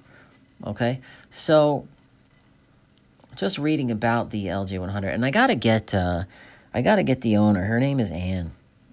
Okay, 0.65 1.01
so 1.31 1.87
just 3.35 3.57
reading 3.57 3.91
about 3.91 4.31
the 4.31 4.45
LJ100, 4.45 5.13
and 5.13 5.25
I 5.25 5.31
gotta 5.31 5.55
get 5.55 5.93
uh, 5.93 6.23
I 6.73 6.81
gotta 6.81 7.03
get 7.03 7.21
the 7.21 7.37
owner. 7.37 7.63
Her 7.63 7.79
name 7.79 7.99
is 7.99 8.11
Anne. 8.11 8.51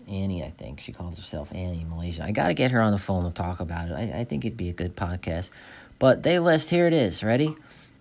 Annie, 0.08 0.44
I 0.44 0.50
think 0.50 0.80
she 0.80 0.92
calls 0.92 1.16
herself 1.18 1.50
Annie 1.52 1.86
Malaysia. 1.88 2.24
I 2.24 2.30
got 2.30 2.48
to 2.48 2.54
get 2.54 2.72
her 2.72 2.80
on 2.82 2.92
the 2.92 2.98
phone 2.98 3.24
to 3.24 3.30
talk 3.30 3.60
about 3.60 3.88
it. 3.88 3.94
I, 3.94 4.20
I, 4.20 4.24
think 4.24 4.44
it'd 4.44 4.54
be 4.54 4.68
a 4.68 4.74
good 4.74 4.94
podcast. 4.94 5.48
But 5.98 6.22
they 6.22 6.38
list 6.38 6.68
here 6.68 6.86
it 6.86 6.92
is. 6.92 7.24
Ready? 7.24 7.56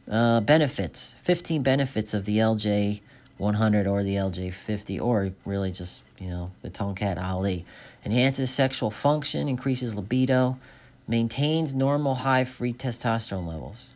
Uh, 0.10 0.42
benefits: 0.42 1.16
fifteen 1.24 1.64
benefits 1.64 2.14
of 2.14 2.26
the 2.26 2.40
LJ 2.40 3.00
100 3.44 3.86
or 3.88 4.04
the 4.04 4.16
LJ 4.16 4.54
50, 4.54 5.00
or 5.00 5.32
really 5.46 5.72
just 5.72 6.02
you 6.18 6.30
know 6.30 6.52
the 6.62 6.70
Tongkat 6.70 7.22
Ali. 7.22 7.66
Enhances 8.06 8.50
sexual 8.50 8.92
function, 8.92 9.48
increases 9.48 9.96
libido, 9.96 10.58
maintains 11.08 11.74
normal 11.74 12.16
high 12.16 12.46
free 12.46 12.74
testosterone 12.74 13.48
levels 13.48 13.94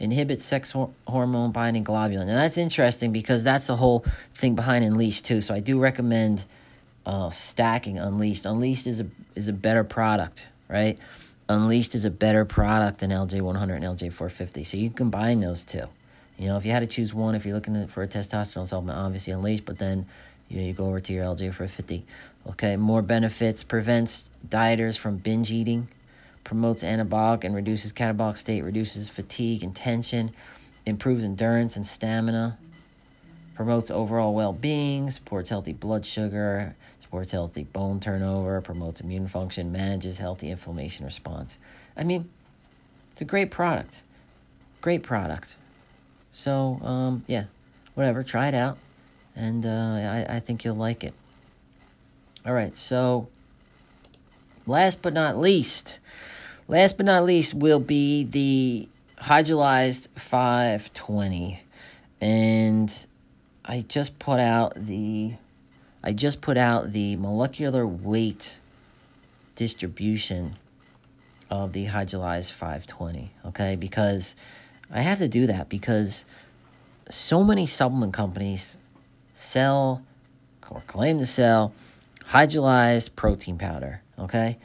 inhibits 0.00 0.44
sex 0.44 0.70
hor- 0.70 0.90
hormone 1.06 1.52
binding 1.52 1.84
globulin. 1.84 2.22
And 2.22 2.30
that's 2.30 2.58
interesting 2.58 3.12
because 3.12 3.42
that's 3.42 3.66
the 3.66 3.76
whole 3.76 4.04
thing 4.34 4.54
behind 4.54 4.84
Unleashed 4.84 5.24
too. 5.24 5.40
So 5.40 5.54
I 5.54 5.60
do 5.60 5.78
recommend 5.78 6.44
uh, 7.06 7.30
stacking 7.30 7.98
Unleashed. 7.98 8.46
Unleashed 8.46 8.86
is 8.86 9.00
a 9.00 9.06
is 9.34 9.48
a 9.48 9.52
better 9.52 9.84
product, 9.84 10.46
right? 10.68 10.98
Unleashed 11.48 11.94
is 11.94 12.04
a 12.04 12.10
better 12.10 12.44
product 12.44 12.98
than 13.00 13.10
LJ100 13.10 13.76
and 13.76 13.84
LJ450. 13.84 14.66
So 14.66 14.76
you 14.76 14.90
combine 14.90 15.40
those 15.40 15.64
two. 15.64 15.84
You 16.38 16.48
know, 16.48 16.56
if 16.56 16.64
you 16.64 16.72
had 16.72 16.80
to 16.80 16.86
choose 16.86 17.12
one, 17.12 17.34
if 17.34 17.44
you're 17.44 17.54
looking 17.54 17.86
for 17.88 18.02
a 18.02 18.08
testosterone 18.08 18.68
supplement, 18.68 18.98
obviously 18.98 19.32
Unleashed, 19.32 19.64
but 19.64 19.78
then 19.78 20.06
you 20.48 20.60
know, 20.60 20.66
you 20.66 20.72
go 20.72 20.86
over 20.86 21.00
to 21.00 21.12
your 21.12 21.24
LJ450. 21.24 22.04
Okay, 22.50 22.76
more 22.76 23.02
benefits 23.02 23.62
prevents 23.62 24.30
dieters 24.48 24.96
from 24.96 25.16
binge 25.16 25.50
eating 25.50 25.88
promotes 26.48 26.82
anabolic 26.82 27.44
and 27.44 27.54
reduces 27.54 27.92
catabolic 27.92 28.38
state, 28.38 28.62
reduces 28.62 29.10
fatigue 29.10 29.62
and 29.62 29.76
tension, 29.76 30.32
improves 30.86 31.22
endurance 31.22 31.76
and 31.76 31.86
stamina, 31.86 32.56
promotes 33.54 33.90
overall 33.90 34.34
well 34.34 34.54
being, 34.54 35.10
supports 35.10 35.50
healthy 35.50 35.74
blood 35.74 36.06
sugar, 36.06 36.74
supports 37.00 37.32
healthy 37.32 37.64
bone 37.64 38.00
turnover, 38.00 38.62
promotes 38.62 39.02
immune 39.02 39.28
function, 39.28 39.70
manages 39.70 40.16
healthy 40.16 40.50
inflammation 40.50 41.04
response. 41.04 41.58
I 41.98 42.02
mean, 42.04 42.30
it's 43.12 43.20
a 43.20 43.26
great 43.26 43.50
product. 43.50 44.00
Great 44.80 45.02
product. 45.02 45.56
So, 46.30 46.80
um, 46.82 47.24
yeah, 47.26 47.44
whatever, 47.94 48.22
try 48.22 48.48
it 48.48 48.54
out, 48.54 48.78
and 49.34 49.64
uh, 49.66 49.68
I, 49.68 50.36
I 50.36 50.40
think 50.40 50.64
you'll 50.64 50.76
like 50.76 51.04
it. 51.04 51.14
All 52.46 52.52
right, 52.52 52.76
so 52.76 53.28
last 54.66 55.02
but 55.02 55.12
not 55.12 55.36
least, 55.38 55.98
Last 56.70 56.98
but 56.98 57.06
not 57.06 57.24
least 57.24 57.54
will 57.54 57.80
be 57.80 58.24
the 58.24 58.88
hydrolyzed 59.22 60.08
520. 60.16 61.62
And 62.20 63.06
I 63.64 63.86
just 63.88 64.18
put 64.18 64.38
out 64.38 64.74
the 64.76 65.32
I 66.04 66.12
just 66.12 66.42
put 66.42 66.56
out 66.58 66.92
the 66.92 67.16
molecular 67.16 67.86
weight 67.86 68.58
distribution 69.56 70.56
of 71.50 71.72
the 71.72 71.86
hydrolyzed 71.86 72.52
520, 72.52 73.30
okay? 73.46 73.74
Because 73.74 74.36
I 74.90 75.02
have 75.02 75.18
to 75.18 75.28
do 75.28 75.46
that 75.46 75.68
because 75.68 76.24
so 77.10 77.44
many 77.44 77.66
supplement 77.66 78.12
companies 78.12 78.78
sell 79.34 80.02
or 80.70 80.82
claim 80.86 81.18
to 81.18 81.26
sell 81.26 81.72
hydrolyzed 82.30 83.16
protein 83.16 83.58
powder, 83.58 84.02
okay? 84.18 84.58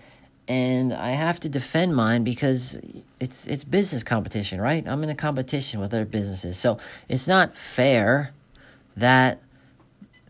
and 0.48 0.94
I 0.94 1.12
have 1.12 1.40
to 1.42 1.50
defend 1.50 1.96
mine 1.96 2.24
because 2.24 2.80
it's 3.20 3.48
it's 3.48 3.64
business 3.64 4.04
competition, 4.04 4.60
right? 4.60 4.86
I'm 4.86 5.04
in 5.04 5.10
a 5.10 5.16
competition 5.16 5.80
with 5.80 5.94
other 5.94 6.06
businesses, 6.06 6.58
so 6.58 6.78
it's 7.08 7.28
not 7.28 7.56
fair 7.56 8.34
that 8.98 9.42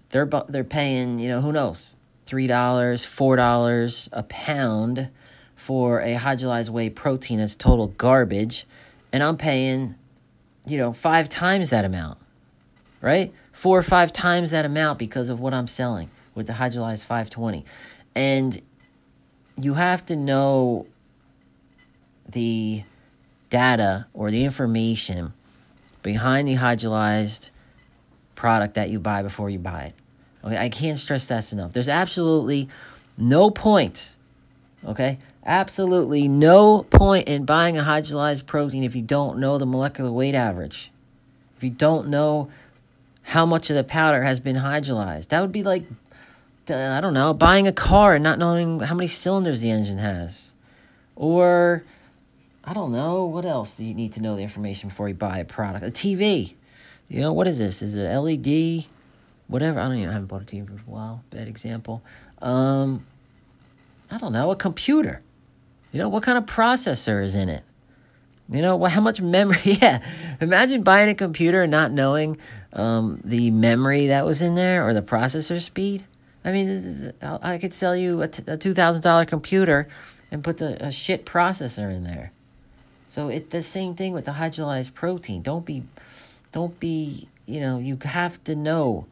they're 0.10 0.30
they're 0.48 0.64
paying 0.64 1.20
you 1.20 1.30
know 1.30 1.42
who 1.42 1.52
knows 1.52 1.96
three 2.26 2.48
dollars, 2.48 3.04
four 3.04 3.36
dollars 3.36 4.10
a 4.12 4.24
pound 4.24 5.10
for 5.56 6.02
a 6.02 6.16
hydrolyzed 6.16 6.70
whey 6.70 6.90
protein 6.90 7.40
that's 7.40 7.56
total 7.56 7.88
garbage, 7.88 8.66
and 9.14 9.24
I'm 9.24 9.38
paying 9.38 9.96
you 10.66 10.78
know 10.78 10.92
five 10.92 11.30
times 11.30 11.70
that 11.70 11.86
amount, 11.86 12.18
right? 13.00 13.32
Four 13.54 13.78
or 13.78 13.84
five 13.84 14.12
times 14.12 14.52
that 14.52 14.66
amount 14.66 15.00
because 15.00 15.30
of 15.30 15.40
what 15.40 15.54
I'm 15.54 15.68
selling 15.68 16.10
with 16.36 16.48
the 16.48 16.54
hydrolyzed 16.54 17.06
520, 17.06 17.64
and 18.16 18.62
you 19.58 19.76
have 19.76 20.06
to 20.08 20.16
know 20.16 20.88
the 22.28 22.84
data 23.50 24.08
or 24.14 24.32
the 24.32 24.44
information 24.44 25.34
behind 26.02 26.48
the 26.48 26.56
hydrolyzed 26.56 27.50
product 28.36 28.74
that 28.74 28.90
you 28.90 29.00
buy 29.00 29.22
before 29.22 29.50
you 29.50 29.60
buy 29.60 29.84
it. 29.84 29.94
Okay, 30.44 30.58
I 30.58 30.70
can't 30.70 31.00
stress 31.00 31.28
that 31.28 31.54
enough. 31.54 31.72
There's 31.72 31.88
absolutely 31.88 32.68
no 33.18 33.50
point, 33.52 34.16
okay? 34.86 35.20
Absolutely 35.46 36.28
no 36.28 36.84
point 36.84 37.28
in 37.28 37.46
buying 37.46 37.78
a 37.78 37.84
hydrolyzed 37.84 38.46
protein 38.46 38.84
if 38.84 38.96
you 38.96 39.02
don't 39.02 39.40
know 39.40 39.58
the 39.58 39.66
molecular 39.66 40.12
weight 40.12 40.36
average. 40.36 40.92
If 41.58 41.64
you 41.64 41.70
don't 41.70 42.08
know 42.08 42.50
how 43.24 43.46
much 43.46 43.70
of 43.70 43.76
the 43.76 43.84
powder 43.84 44.24
has 44.24 44.40
been 44.40 44.56
hydrolyzed. 44.56 45.30
That 45.30 45.42
would 45.42 45.52
be 45.52 45.64
like 45.64 45.84
I 46.70 47.02
don't 47.02 47.14
know, 47.14 47.34
buying 47.34 47.68
a 47.68 47.74
car 47.74 48.16
and 48.16 48.24
not 48.24 48.40
knowing 48.40 48.80
how 48.80 48.96
many 48.96 49.08
cylinders 49.08 49.60
the 49.60 49.70
engine 49.70 49.98
has. 49.98 50.54
Or, 51.16 51.84
I 52.64 52.74
don't 52.74 52.94
know, 52.94 53.26
what 53.26 53.44
else 53.44 53.74
do 53.74 53.84
you 53.84 53.94
need 53.94 54.14
to 54.14 54.22
know 54.22 54.38
the 54.38 54.44
information 54.44 54.88
before 54.90 55.10
you 55.10 55.14
buy 55.14 55.40
a 55.40 55.46
product? 55.46 55.86
A 55.86 55.92
TV. 55.92 56.54
You 57.10 57.20
know, 57.20 57.34
what 57.34 57.48
is 57.48 57.60
this? 57.60 57.82
Is 57.82 57.96
it 57.96 58.10
LED? 58.10 58.86
Whatever. 59.48 59.80
I 59.80 59.90
don't 59.90 59.98
even, 59.98 60.10
I 60.10 60.14
haven't 60.14 60.28
bought 60.28 60.42
a 60.42 60.46
TV 60.46 60.66
for 60.66 60.74
a 60.74 60.92
while. 60.94 61.24
Bad 61.32 61.50
example. 61.50 62.02
Um, 62.42 63.06
I 64.10 64.18
don't 64.18 64.32
know, 64.32 64.50
a 64.52 64.56
computer. 64.56 65.22
You 65.94 66.00
know, 66.00 66.10
what 66.10 66.24
kind 66.24 66.38
of 66.38 66.46
processor 66.46 67.24
is 67.24 67.36
in 67.36 67.48
it? 67.48 67.64
You 68.50 68.62
know, 68.62 68.84
how 68.84 69.00
much 69.00 69.22
memory? 69.22 69.60
Yeah. 69.64 70.04
Imagine 70.42 70.84
buying 70.84 71.08
a 71.08 71.16
computer 71.16 71.62
and 71.64 71.72
not 71.72 71.92
knowing 71.92 72.38
um, 72.74 73.22
the 73.24 73.52
memory 73.52 74.08
that 74.08 74.26
was 74.26 74.42
in 74.42 74.56
there 74.56 74.86
or 74.86 74.94
the 74.94 75.02
processor 75.02 75.62
speed. 75.62 76.04
I 76.44 76.52
mean, 76.52 77.14
I 77.22 77.58
could 77.58 77.74
sell 77.74 77.96
you 77.96 78.22
a 78.22 78.28
$2,000 78.28 79.28
computer 79.28 79.88
and 80.30 80.44
put 80.44 80.58
the 80.58 80.84
a 80.86 80.92
shit 80.92 81.26
processor 81.26 81.94
in 81.94 82.04
there. 82.04 82.32
So 83.08 83.30
it's 83.30 83.52
the 83.52 83.64
same 83.64 83.94
thing 83.96 84.14
with 84.14 84.26
the 84.26 84.32
hydrolyzed 84.32 84.94
protein. 84.96 85.44
Don't 85.44 85.66
be, 85.66 85.84
don't 86.52 86.78
be. 86.80 87.30
You 87.46 87.60
know, 87.60 87.78
you 87.78 87.98
have 88.04 88.44
to 88.46 88.56
know 88.56 89.06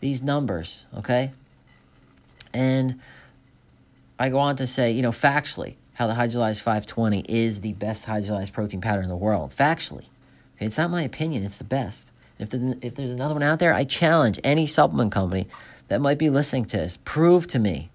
these 0.00 0.22
numbers, 0.22 0.86
okay? 0.96 1.32
And 2.52 3.00
I 4.18 4.28
go 4.28 4.38
on 4.38 4.56
to 4.56 4.66
say, 4.66 4.92
you 4.92 5.02
know, 5.02 5.10
factually, 5.10 5.74
how 5.98 6.06
the 6.06 6.14
hydrolyzed 6.14 6.60
520 6.60 7.24
is 7.28 7.60
the 7.60 7.72
best 7.72 8.06
hydrolyzed 8.06 8.52
protein 8.52 8.80
powder 8.80 9.02
in 9.02 9.08
the 9.08 9.16
world. 9.16 9.52
Factually, 9.56 10.04
okay? 10.54 10.66
it's 10.66 10.78
not 10.78 10.92
my 10.92 11.02
opinion; 11.02 11.42
it's 11.42 11.56
the 11.56 11.64
best. 11.64 12.12
If, 12.38 12.50
the, 12.50 12.78
if 12.80 12.94
there's 12.94 13.10
another 13.10 13.34
one 13.34 13.42
out 13.42 13.58
there, 13.58 13.74
I 13.74 13.82
challenge 13.82 14.38
any 14.44 14.68
supplement 14.68 15.10
company 15.10 15.48
that 15.88 16.00
might 16.00 16.18
be 16.18 16.30
listening 16.30 16.66
to 16.66 16.76
this, 16.76 17.00
prove 17.04 17.48
to 17.48 17.58
me 17.58 17.90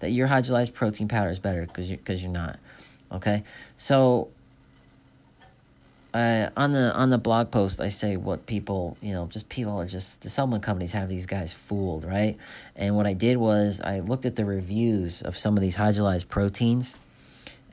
that 0.00 0.10
your 0.10 0.26
hydrolyzed 0.26 0.74
protein 0.74 1.06
powder 1.06 1.30
is 1.30 1.38
better 1.38 1.64
because 1.64 1.88
you, 1.88 1.96
cause 1.96 2.20
you're 2.20 2.32
not. 2.32 2.58
Okay? 3.12 3.44
So, 3.76 4.30
uh, 6.12 6.50
on 6.56 6.72
the 6.72 6.92
on 6.92 7.10
the 7.10 7.18
blog 7.18 7.52
post, 7.52 7.80
I 7.80 7.88
say 7.88 8.16
what 8.16 8.46
people, 8.46 8.96
you 9.00 9.12
know, 9.12 9.26
just 9.26 9.48
people 9.48 9.80
are 9.80 9.86
just 9.86 10.22
the 10.22 10.30
supplement 10.30 10.64
companies 10.64 10.90
have 10.90 11.08
these 11.08 11.26
guys 11.26 11.52
fooled, 11.52 12.02
right? 12.02 12.36
And 12.74 12.96
what 12.96 13.06
I 13.06 13.12
did 13.12 13.36
was 13.36 13.80
I 13.80 14.00
looked 14.00 14.26
at 14.26 14.34
the 14.34 14.44
reviews 14.44 15.22
of 15.22 15.38
some 15.38 15.56
of 15.56 15.60
these 15.60 15.76
hydrolyzed 15.76 16.28
proteins, 16.28 16.96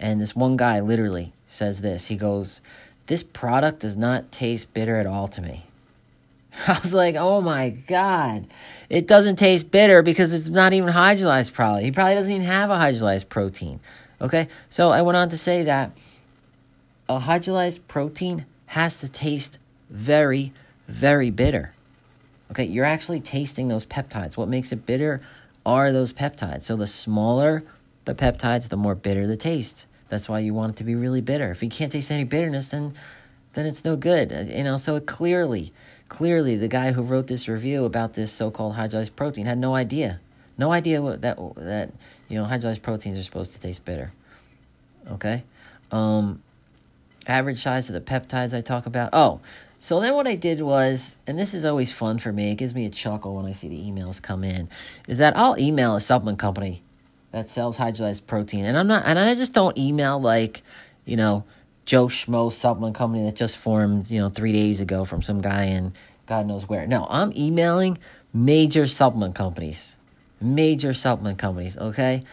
and 0.01 0.19
this 0.19 0.35
one 0.35 0.57
guy 0.57 0.79
literally 0.79 1.31
says 1.47 1.81
this. 1.81 2.07
He 2.07 2.15
goes, 2.15 2.59
"This 3.07 3.23
product 3.23 3.79
does 3.79 3.95
not 3.95 4.31
taste 4.31 4.73
bitter 4.73 4.97
at 4.97 5.05
all 5.05 5.27
to 5.29 5.41
me." 5.41 5.65
I 6.67 6.79
was 6.79 6.93
like, 6.93 7.15
oh 7.15 7.41
my 7.41 7.69
God. 7.69 8.47
It 8.89 9.07
doesn't 9.07 9.37
taste 9.37 9.71
bitter 9.71 10.01
because 10.01 10.33
it's 10.33 10.49
not 10.49 10.73
even 10.73 10.93
hydrolyzed, 10.93 11.53
probably. 11.53 11.85
He 11.85 11.91
probably 11.91 12.15
doesn't 12.15 12.31
even 12.31 12.45
have 12.45 12.69
a 12.69 12.75
hydrolyzed 12.75 13.29
protein. 13.29 13.79
Okay? 14.19 14.47
So 14.69 14.91
I 14.91 15.01
went 15.01 15.17
on 15.17 15.29
to 15.29 15.37
say 15.37 15.63
that 15.63 15.91
a 17.07 17.19
hydrolyzed 17.19 17.79
protein 17.87 18.45
has 18.67 18.99
to 18.99 19.09
taste 19.09 19.59
very, 19.89 20.53
very 20.87 21.29
bitter. 21.29 21.73
Okay? 22.51 22.65
You're 22.65 22.85
actually 22.85 23.21
tasting 23.21 23.69
those 23.69 23.85
peptides. 23.85 24.35
What 24.35 24.49
makes 24.49 24.71
it 24.71 24.85
bitter 24.85 25.21
are 25.65 25.91
those 25.91 26.11
peptides. 26.11 26.63
So 26.63 26.75
the 26.75 26.87
smaller 26.87 27.63
the 28.05 28.15
peptides, 28.15 28.69
the 28.69 28.77
more 28.77 28.95
bitter 28.95 29.27
the 29.27 29.37
taste. 29.37 29.85
That's 30.11 30.29
why 30.29 30.39
you 30.39 30.53
want 30.53 30.75
it 30.75 30.77
to 30.77 30.83
be 30.83 30.93
really 30.93 31.21
bitter. 31.21 31.49
If 31.49 31.63
you 31.63 31.69
can't 31.69 31.91
taste 31.91 32.11
any 32.11 32.25
bitterness, 32.25 32.67
then 32.67 32.93
then 33.53 33.65
it's 33.65 33.83
no 33.83 33.95
good. 33.95 34.31
You 34.47 34.63
know, 34.63 34.77
so 34.77 34.99
clearly 34.99 35.73
Clearly, 36.11 36.57
the 36.57 36.67
guy 36.67 36.91
who 36.91 37.03
wrote 37.03 37.27
this 37.27 37.47
review 37.47 37.85
about 37.85 38.15
this 38.15 38.33
so-called 38.33 38.75
hydrolyzed 38.75 39.15
protein 39.15 39.45
had 39.45 39.57
no 39.57 39.75
idea, 39.75 40.19
no 40.57 40.69
idea 40.73 41.01
what 41.01 41.21
that 41.21 41.37
that 41.55 41.93
you 42.27 42.37
know 42.37 42.43
hydrolyzed 42.43 42.81
proteins 42.81 43.17
are 43.17 43.23
supposed 43.23 43.53
to 43.53 43.61
taste 43.61 43.85
bitter. 43.85 44.11
Okay. 45.09 45.45
Um, 45.89 46.43
average 47.27 47.59
size 47.59 47.89
of 47.89 47.93
the 47.93 48.01
peptides 48.01 48.53
I 48.53 48.59
talk 48.59 48.87
about. 48.87 49.11
Oh, 49.13 49.39
so 49.79 50.01
then 50.01 50.13
what 50.13 50.27
I 50.27 50.35
did 50.35 50.61
was, 50.61 51.15
and 51.25 51.39
this 51.39 51.53
is 51.53 51.63
always 51.63 51.93
fun 51.93 52.19
for 52.19 52.33
me, 52.33 52.51
it 52.51 52.55
gives 52.55 52.75
me 52.75 52.85
a 52.85 52.89
chuckle 52.89 53.37
when 53.37 53.45
I 53.45 53.53
see 53.53 53.69
the 53.69 53.79
emails 53.79 54.21
come 54.21 54.43
in, 54.43 54.67
is 55.07 55.19
that 55.19 55.37
I'll 55.37 55.57
email 55.57 55.95
a 55.95 56.01
supplement 56.01 56.39
company 56.39 56.83
that 57.31 57.49
sells 57.49 57.77
hydrolyzed 57.77 58.27
protein. 58.27 58.65
And 58.65 58.77
I'm 58.77 58.87
not, 58.87 59.03
and 59.05 59.17
I 59.17 59.35
just 59.35 59.53
don't 59.53 59.77
email 59.77 60.19
like, 60.19 60.61
you 61.05 61.17
know, 61.17 61.43
Joe 61.85 62.07
Schmo 62.07 62.51
supplement 62.51 62.95
company 62.95 63.25
that 63.25 63.35
just 63.35 63.57
formed, 63.57 64.09
you 64.09 64.19
know, 64.19 64.29
three 64.29 64.51
days 64.53 64.81
ago 64.81 65.05
from 65.05 65.21
some 65.21 65.41
guy 65.41 65.65
in 65.65 65.93
God 66.25 66.47
knows 66.47 66.69
where. 66.69 66.87
No, 66.87 67.07
I'm 67.09 67.33
emailing 67.35 67.97
major 68.33 68.87
supplement 68.87 69.35
companies. 69.35 69.97
Major 70.39 70.93
supplement 70.93 71.37
companies, 71.37 71.77
okay? 71.77 72.23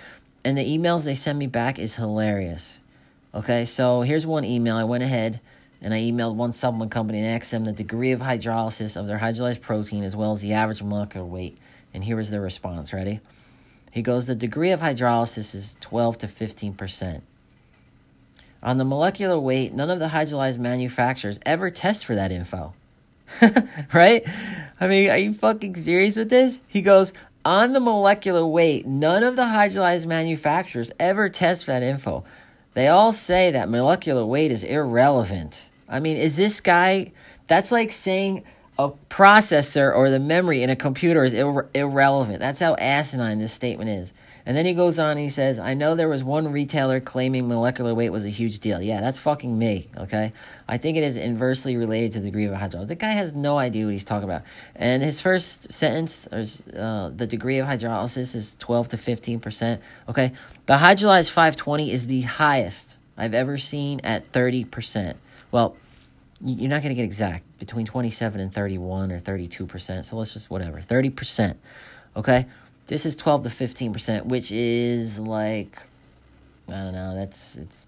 And 0.45 0.57
the 0.57 0.65
emails 0.65 1.05
they 1.05 1.15
send 1.15 1.39
me 1.39 1.47
back 1.47 1.79
is 1.79 1.97
hilarious. 1.97 2.81
Okay, 3.35 3.65
so 3.65 4.03
here's 4.03 4.27
one 4.27 4.45
email. 4.45 4.77
I 4.77 4.85
went 4.85 5.03
ahead 5.03 5.41
and 5.83 5.93
I 5.93 6.01
emailed 6.01 6.37
one 6.37 6.53
supplement 6.53 6.91
company 6.91 7.19
and 7.19 7.27
asked 7.27 7.51
them 7.51 7.65
the 7.65 7.73
degree 7.73 8.13
of 8.13 8.21
hydrolysis 8.21 8.97
of 8.97 9.07
their 9.07 9.19
hydrolyzed 9.19 9.61
protein 9.61 10.05
as 10.05 10.17
well 10.17 10.33
as 10.33 10.41
the 10.41 10.53
average 10.53 10.83
molecular 10.83 11.27
weight. 11.27 11.59
And 11.93 12.05
here 12.05 12.17
was 12.17 12.31
their 12.31 12.41
response. 12.41 12.93
Ready? 12.93 13.21
He 13.91 14.03
goes, 14.03 14.27
the 14.27 14.35
degree 14.35 14.71
of 14.71 14.81
hydrolysis 14.81 15.55
is 15.55 15.77
12 15.81 16.19
to 16.19 16.27
15%. 16.27 17.23
On 18.63 18.79
the 18.79 18.85
molecular 18.85 19.39
weight, 19.39 19.73
none 19.73 19.91
of 19.91 19.99
the 19.99 20.09
hydrolyzed 20.09 20.59
manufacturers 20.59 21.39
ever 21.47 21.71
test 21.71 22.05
for 22.05 22.15
that 22.15 22.33
info. 22.33 22.75
right? 23.93 24.27
I 24.81 24.89
mean, 24.89 25.11
are 25.11 25.19
you 25.19 25.33
fucking 25.33 25.77
serious 25.77 26.17
with 26.17 26.31
this? 26.31 26.61
He 26.67 26.83
goes, 26.83 27.13
on 27.45 27.73
the 27.73 27.81
molecular 27.81 28.45
weight, 28.45 28.87
none 28.87 29.23
of 29.23 29.37
the 29.37 29.43
hydrolyzed 29.43 30.07
manufacturers 30.07 30.91
ever 30.99 31.29
test 31.29 31.65
for 31.65 31.71
that 31.71 31.83
info. 31.83 32.25
They 32.75 32.89
all 32.89 33.13
say 33.13 33.53
that 33.53 33.69
molecular 33.69 34.25
weight 34.25 34.53
is 34.53 34.65
irrelevant. 34.65 35.69
I 35.89 36.01
mean, 36.01 36.17
is 36.17 36.37
this 36.37 36.61
guy, 36.61 37.13
that's 37.47 37.73
like 37.73 37.93
saying 37.93 38.45
a 38.79 38.91
processor 39.11 39.95
or 39.95 40.09
the 40.09 40.21
memory 40.21 40.63
in 40.63 40.71
a 40.71 40.77
computer 40.77 41.25
is 41.25 41.35
ir- 41.35 41.69
irrelevant. 41.75 42.39
That's 42.39 42.61
how 42.61 42.77
asinine 42.77 43.41
this 43.41 43.53
statement 43.53 43.91
is. 43.91 44.13
And 44.47 44.57
then 44.57 44.65
he 44.65 44.73
goes 44.73 44.99
on 44.99 45.19
he 45.19 45.29
says, 45.29 45.59
I 45.59 45.75
know 45.75 45.95
there 45.95 46.09
was 46.09 46.25
one 46.25 46.51
retailer 46.51 47.01
claiming 47.01 47.49
molecular 47.49 47.93
weight 47.93 48.09
was 48.09 48.25
a 48.25 48.31
huge 48.31 48.61
deal. 48.61 48.81
Yeah, 48.81 49.03
that's 49.03 49.19
fucking 49.19 49.59
me, 49.59 49.91
okay? 49.95 50.33
I 50.67 50.79
think 50.79 50.97
it 50.97 51.05
is 51.05 51.19
inversely 51.19 51.77
related 51.77 52.13
to 52.13 52.21
the 52.21 52.27
degree 52.27 52.47
of 52.47 52.55
hydrolysis. 52.55 52.89
The 52.89 52.95
guy 52.95 53.11
has 53.11 53.35
no 53.35 53.59
idea 53.59 53.85
what 53.85 53.93
he's 53.93 54.05
talking 54.05 54.25
about. 54.25 54.45
And 54.75 55.03
his 55.03 55.21
first 55.21 55.71
sentence, 55.71 56.27
uh, 56.29 57.11
the 57.15 57.27
degree 57.27 57.59
of 57.59 57.67
hydrolysis 57.67 58.35
is 58.35 58.57
12 58.59 58.89
to 58.89 58.97
15%, 58.97 59.81
okay? 60.09 60.33
The 60.65 60.77
hydrolyzed 60.77 61.31
520 61.31 61.93
is 61.93 62.07
the 62.07 62.23
highest 62.23 62.97
I've 63.19 63.35
ever 63.35 63.59
seen 63.59 64.01
at 64.03 64.33
30%. 64.33 65.17
Well, 65.51 65.77
you're 66.41 66.71
not 66.71 66.83
going 66.83 66.91
to 66.91 66.95
get 66.95 67.05
exact 67.05 67.59
between 67.59 67.87
27 67.87 68.41
and 68.41 68.53
31 68.53 69.13
or 69.13 69.21
32%. 69.21 70.05
So 70.05 70.17
let's 70.17 70.33
just 70.33 70.51
whatever, 70.51 70.81
30%. 70.81 71.57
Okay? 72.17 72.47
This 72.87 73.05
is 73.05 73.17
12 73.17 73.45
to 73.45 73.49
15%, 73.51 74.27
which 74.27 74.53
is 74.53 75.19
like 75.19 75.83
I 76.69 76.77
don't 76.77 76.93
know, 76.93 77.15
that's 77.15 77.57
it's 77.57 77.87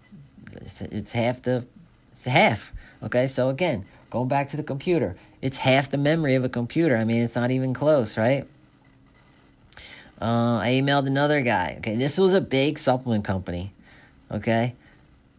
it's, 0.56 0.82
it's 0.82 1.12
half 1.12 1.42
the 1.42 1.64
it's 2.10 2.24
half. 2.24 2.72
Okay? 3.02 3.26
So 3.26 3.48
again, 3.48 3.84
going 4.10 4.28
back 4.28 4.50
to 4.50 4.56
the 4.56 4.62
computer, 4.62 5.16
it's 5.40 5.56
half 5.56 5.90
the 5.90 5.98
memory 5.98 6.34
of 6.34 6.44
a 6.44 6.48
computer. 6.48 6.96
I 6.96 7.04
mean, 7.04 7.22
it's 7.22 7.34
not 7.34 7.50
even 7.50 7.72
close, 7.72 8.18
right? 8.18 8.46
Uh, 10.20 10.58
I 10.58 10.80
emailed 10.82 11.06
another 11.06 11.40
guy. 11.40 11.76
Okay, 11.78 11.96
this 11.96 12.18
was 12.18 12.34
a 12.34 12.42
big 12.42 12.78
supplement 12.78 13.24
company. 13.24 13.72
Okay, 14.30 14.74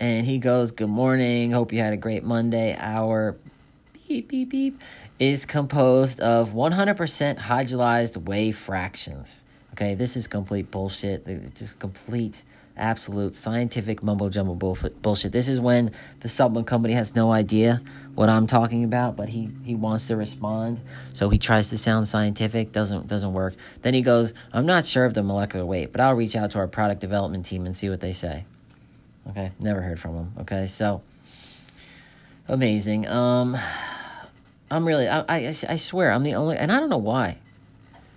and 0.02 0.26
he 0.26 0.40
goes, 0.40 0.72
Good 0.72 0.90
morning. 0.90 1.52
Hope 1.52 1.72
you 1.72 1.80
had 1.80 1.94
a 1.94 1.98
great 1.98 2.24
Monday. 2.24 2.76
Our 2.78 3.38
beep, 3.94 4.28
beep, 4.28 4.50
beep 4.50 4.82
is 5.20 5.46
composed 5.46 6.20
of 6.20 6.54
100% 6.54 7.38
hydrolyzed 7.38 8.28
whey 8.28 8.52
fractions. 8.52 9.44
Okay, 9.74 9.94
this 9.94 10.18
is 10.18 10.28
complete 10.28 10.72
bullshit. 10.72 11.28
It's 11.28 11.60
just 11.60 11.80
complete, 11.80 12.42
absolute 12.76 13.36
scientific 13.36 14.02
mumbo 14.02 14.30
jumbo 14.30 14.56
bullshit. 14.56 15.32
This 15.32 15.48
is 15.48 15.62
when 15.62 15.92
the 16.22 16.30
supplement 16.30 16.66
company 16.66 16.96
has 16.96 17.14
no 17.14 17.32
idea 17.32 17.80
what 18.16 18.28
I'm 18.28 18.48
talking 18.48 18.84
about, 18.84 19.16
but 19.16 19.30
he, 19.30 19.52
he 19.64 19.76
wants 19.76 20.08
to 20.08 20.16
respond. 20.16 20.82
So 21.14 21.30
he 21.30 21.38
tries 21.38 21.70
to 21.70 21.78
sound 21.78 22.08
scientific, 22.08 22.72
doesn't 22.72 23.06
doesn't 23.06 23.34
work. 23.34 23.54
Then 23.84 23.94
he 23.94 24.02
goes, 24.02 24.34
I'm 24.52 24.66
not 24.66 24.88
sure 24.88 25.06
of 25.06 25.14
the 25.14 25.22
molecular 25.22 25.64
weight, 25.64 25.92
but 25.92 26.02
I'll 26.02 26.16
reach 26.16 26.36
out 26.36 26.52
to 26.52 26.58
our 26.58 26.68
product 26.68 27.02
development 27.02 27.46
team 27.46 27.68
and 27.68 27.76
see 27.76 27.88
what 27.88 28.00
they 28.02 28.14
say. 28.14 28.46
Okay, 29.30 29.52
never 29.60 29.82
heard 29.82 30.00
from 30.00 30.16
him. 30.16 30.34
Okay, 30.40 30.68
so 30.68 31.02
amazing. 32.48 33.08
Um, 33.08 33.58
I'm 34.70 34.88
really, 34.88 35.08
I, 35.08 35.22
I, 35.28 35.56
I 35.70 35.76
swear, 35.76 36.12
I'm 36.12 36.24
the 36.24 36.36
only, 36.36 36.58
and 36.58 36.72
I 36.72 36.80
don't 36.80 36.90
know 36.90 36.98
why. 36.98 37.38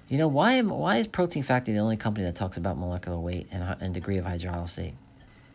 You 0.08 0.18
know 0.18 0.28
why 0.28 0.52
am 0.52 0.68
why 0.68 0.98
is 0.98 1.06
Protein 1.06 1.42
Factory 1.42 1.74
the 1.74 1.80
only 1.80 1.96
company 1.96 2.26
that 2.26 2.34
talks 2.34 2.56
about 2.56 2.78
molecular 2.78 3.18
weight 3.18 3.48
and, 3.50 3.76
and 3.80 3.94
degree 3.94 4.18
of 4.18 4.24
hydrolysis? 4.24 4.92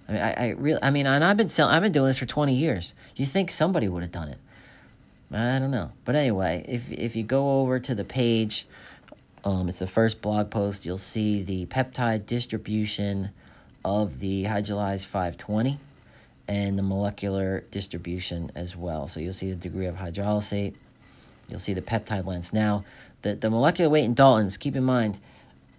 I 0.08 0.12
mean, 0.12 0.22
I, 0.22 0.34
I 0.34 0.48
really, 0.50 0.80
I 0.82 0.90
mean, 0.90 1.06
and 1.06 1.24
I've 1.24 1.38
been 1.38 1.50
selling, 1.50 1.74
I've 1.74 1.84
been 1.84 1.92
doing 1.92 2.08
this 2.08 2.18
for 2.18 2.26
twenty 2.26 2.56
years. 2.56 2.94
You 3.16 3.26
think 3.26 3.52
somebody 3.52 3.88
would 3.88 4.02
have 4.02 4.12
done 4.12 4.30
it? 4.30 4.40
I 5.32 5.60
don't 5.60 5.70
know, 5.70 5.92
but 6.04 6.16
anyway, 6.16 6.66
if 6.68 6.92
if 6.92 7.16
you 7.16 7.24
go 7.24 7.62
over 7.62 7.80
to 7.80 7.94
the 7.94 8.04
page, 8.04 8.68
um, 9.44 9.70
it's 9.70 9.80
the 9.80 9.88
first 9.88 10.20
blog 10.20 10.50
post. 10.50 10.86
You'll 10.86 10.98
see 10.98 11.44
the 11.44 11.68
peptide 11.68 12.26
distribution 12.26 13.30
of 13.84 14.20
the 14.20 14.46
hydrolyzed 14.46 15.06
520 15.06 15.80
and 16.48 16.78
the 16.78 16.84
molecular 16.84 17.64
distribution 17.72 18.52
as 18.56 18.76
well. 18.76 19.08
So 19.08 19.20
you'll 19.20 19.34
see 19.34 19.50
the 19.50 19.56
degree 19.56 19.86
of 19.86 19.96
hydrolysate. 19.96 20.74
You'll 21.48 21.60
see 21.60 21.74
the 21.74 21.82
peptide 21.82 22.26
lengths. 22.26 22.54
Now, 22.54 22.84
the, 23.22 23.36
the 23.36 23.50
molecular 23.50 23.90
weight 23.90 24.06
in 24.06 24.16
Daltons, 24.16 24.58
keep 24.58 24.76
in 24.76 24.84
mind, 24.84 25.20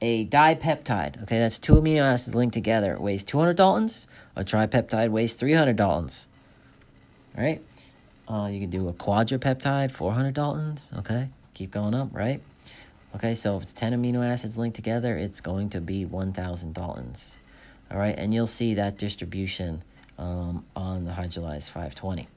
a 0.00 0.26
dipeptide, 0.26 1.22
okay, 1.22 1.38
that's 1.38 1.58
two 1.58 1.74
amino 1.74 2.02
acids 2.02 2.34
linked 2.34 2.54
together, 2.54 2.98
weighs 2.98 3.24
200 3.24 3.56
Daltons. 3.56 4.06
A 4.36 4.44
tripeptide 4.44 5.10
weighs 5.10 5.34
300 5.34 5.76
Daltons. 5.76 6.26
All 7.36 7.44
right? 7.44 7.62
Uh, 8.28 8.46
you 8.46 8.60
can 8.60 8.70
do 8.70 8.88
a 8.88 8.92
quadripeptide, 8.92 9.90
400 9.90 10.34
Daltons, 10.34 10.96
okay? 11.00 11.28
Keep 11.54 11.72
going 11.72 11.94
up, 11.94 12.08
right? 12.12 12.40
Okay, 13.16 13.34
so 13.34 13.56
if 13.56 13.64
it's 13.64 13.72
10 13.72 13.92
amino 13.92 14.24
acids 14.24 14.56
linked 14.56 14.76
together, 14.76 15.16
it's 15.16 15.40
going 15.40 15.68
to 15.70 15.80
be 15.80 16.04
1,000 16.04 16.74
Daltons. 16.74 17.36
All 17.90 17.98
right, 17.98 18.16
and 18.16 18.33
you'll 18.33 18.46
see 18.46 18.74
that 18.74 18.98
distribution 18.98 19.83
um, 20.18 20.64
on 20.76 21.05
the 21.05 21.11
hydrolyzed 21.11 21.70
520. 21.70 22.29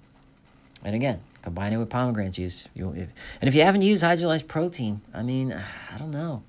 And 0.83 0.95
again, 0.95 1.21
combine 1.41 1.73
it 1.73 1.77
with 1.77 1.89
pomegranate 1.89 2.33
juice. 2.33 2.67
You, 2.73 2.91
if, 2.91 3.09
and 3.39 3.47
if 3.47 3.55
you 3.55 3.61
haven't 3.61 3.83
used 3.83 4.03
hydrolyzed 4.03 4.47
protein, 4.47 5.01
I 5.13 5.21
mean, 5.21 5.53
I 5.53 5.97
don't 5.97 6.11
know. 6.11 6.43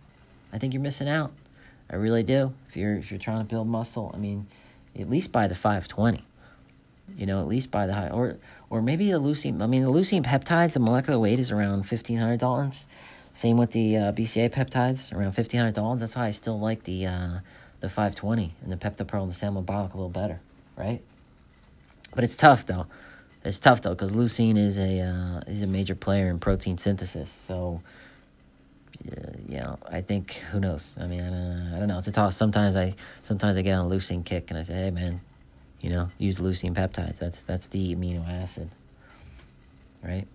I 0.52 0.58
think 0.58 0.72
you're 0.72 0.82
missing 0.82 1.08
out. 1.08 1.32
I 1.90 1.96
really 1.96 2.22
do. 2.22 2.54
If 2.68 2.76
you're 2.76 2.96
if 2.96 3.10
you're 3.10 3.20
trying 3.20 3.38
to 3.38 3.44
build 3.44 3.68
muscle, 3.68 4.10
I 4.14 4.16
mean, 4.16 4.46
at 4.98 5.10
least 5.10 5.32
buy 5.32 5.46
the 5.48 5.54
520. 5.54 6.24
You 7.18 7.26
know, 7.26 7.40
at 7.40 7.46
least 7.46 7.70
buy 7.70 7.86
the 7.86 7.92
high 7.92 8.08
or 8.08 8.38
or 8.70 8.80
maybe 8.80 9.10
the 9.10 9.20
leucine. 9.20 9.62
I 9.62 9.66
mean, 9.66 9.82
the 9.82 9.90
leucine 9.90 10.24
peptides, 10.24 10.72
the 10.72 10.80
molecular 10.80 11.18
weight 11.18 11.38
is 11.38 11.50
around 11.50 11.78
1500 11.78 12.40
Daltons. 12.40 12.86
Same 13.34 13.56
with 13.56 13.72
the 13.72 13.96
uh, 13.96 14.12
BCA 14.12 14.50
peptides, 14.50 15.12
around 15.12 15.36
1500 15.36 15.74
Daltons. 15.74 16.00
That's 16.00 16.16
why 16.16 16.26
I 16.26 16.30
still 16.30 16.58
like 16.58 16.84
the 16.84 17.06
uh, 17.06 17.38
the 17.84 17.90
520 17.90 18.54
and 18.62 18.72
the 18.72 18.76
Pepto-Pro 18.76 19.22
and 19.22 19.30
the 19.30 19.36
Salmabolic 19.36 19.92
a 19.92 19.96
little 19.96 20.08
better, 20.08 20.40
right? 20.74 21.02
But 22.14 22.24
it's 22.24 22.34
tough 22.34 22.64
though. 22.64 22.86
It's 23.44 23.58
tough 23.58 23.82
though 23.82 23.90
because 23.90 24.12
leucine 24.12 24.56
is 24.56 24.78
a 24.78 25.00
uh, 25.00 25.40
is 25.46 25.60
a 25.60 25.66
major 25.66 25.94
player 25.94 26.30
in 26.30 26.38
protein 26.38 26.78
synthesis. 26.78 27.30
So, 27.30 27.82
uh, 29.06 29.32
you 29.46 29.58
know, 29.58 29.78
I 29.86 30.00
think 30.00 30.32
who 30.50 30.60
knows? 30.60 30.94
I 30.98 31.06
mean, 31.06 31.20
I 31.20 31.28
don't, 31.28 31.72
I 31.74 31.78
don't 31.78 31.88
know. 31.88 31.98
It's 31.98 32.08
a 32.08 32.12
toss. 32.12 32.36
Sometimes 32.36 32.74
I 32.74 32.94
sometimes 33.22 33.58
I 33.58 33.62
get 33.62 33.74
on 33.74 33.92
a 33.92 33.94
leucine 33.94 34.24
kick 34.24 34.50
and 34.50 34.58
I 34.58 34.62
say, 34.62 34.74
hey 34.74 34.90
man, 34.90 35.20
you 35.82 35.90
know, 35.90 36.10
use 36.16 36.38
leucine 36.40 36.72
peptides. 36.72 37.18
That's 37.18 37.42
that's 37.42 37.66
the 37.66 37.94
amino 37.94 38.26
acid, 38.26 38.70
right? 40.02 40.26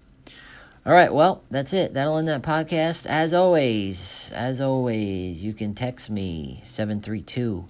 All 0.86 0.94
right, 0.94 1.14
well, 1.14 1.44
that's 1.52 1.74
it. 1.74 1.94
That'll 1.94 2.18
end 2.18 2.30
that 2.30 2.42
podcast. 2.42 3.06
As 3.06 3.34
always, 3.34 4.32
as 4.34 4.62
always, 4.62 5.44
you 5.44 5.54
can 5.54 5.76
text 5.76 6.10
me 6.10 6.62
732 6.64 7.66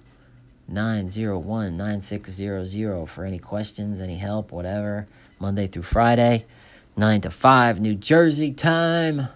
901 0.68 1.76
9600 1.76 3.06
for 3.06 3.24
any 3.24 3.40
questions, 3.40 4.00
any 4.00 4.16
help, 4.16 4.52
whatever. 4.52 5.08
Monday 5.40 5.66
through 5.66 5.82
Friday, 5.82 6.46
9 6.96 7.20
to 7.22 7.30
5, 7.30 7.80
New 7.80 7.96
Jersey 7.96 8.52
time. 8.52 9.26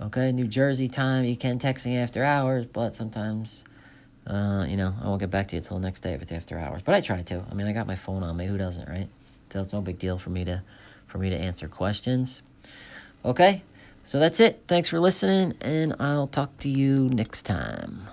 Okay, 0.00 0.32
New 0.32 0.48
Jersey 0.48 0.88
time. 0.88 1.24
You 1.24 1.36
can 1.36 1.60
text 1.60 1.86
me 1.86 1.96
after 1.96 2.24
hours, 2.24 2.66
but 2.66 2.96
sometimes, 2.96 3.64
uh, 4.26 4.66
you 4.68 4.76
know, 4.76 4.92
I 5.00 5.06
won't 5.06 5.20
get 5.20 5.30
back 5.30 5.46
to 5.48 5.56
you 5.56 5.60
until 5.60 5.78
next 5.78 6.00
day 6.00 6.14
if 6.14 6.22
it's 6.22 6.32
after 6.32 6.58
hours. 6.58 6.82
But 6.84 6.96
I 6.96 7.00
try 7.00 7.22
to. 7.22 7.44
I 7.48 7.54
mean, 7.54 7.68
I 7.68 7.72
got 7.72 7.86
my 7.86 7.94
phone 7.94 8.24
on 8.24 8.36
me. 8.36 8.46
Who 8.46 8.58
doesn't, 8.58 8.88
right? 8.88 9.08
So 9.52 9.60
it's 9.60 9.72
no 9.72 9.80
big 9.82 9.98
deal 9.98 10.18
for 10.18 10.30
me 10.30 10.44
to, 10.46 10.62
for 11.06 11.18
me 11.18 11.30
to 11.30 11.36
answer 11.36 11.68
questions. 11.68 12.42
Okay, 13.24 13.62
so 14.04 14.18
that's 14.18 14.40
it. 14.40 14.64
Thanks 14.66 14.88
for 14.88 14.98
listening, 14.98 15.54
and 15.60 15.94
I'll 16.00 16.26
talk 16.26 16.58
to 16.58 16.68
you 16.68 17.08
next 17.08 17.44
time. 17.44 18.08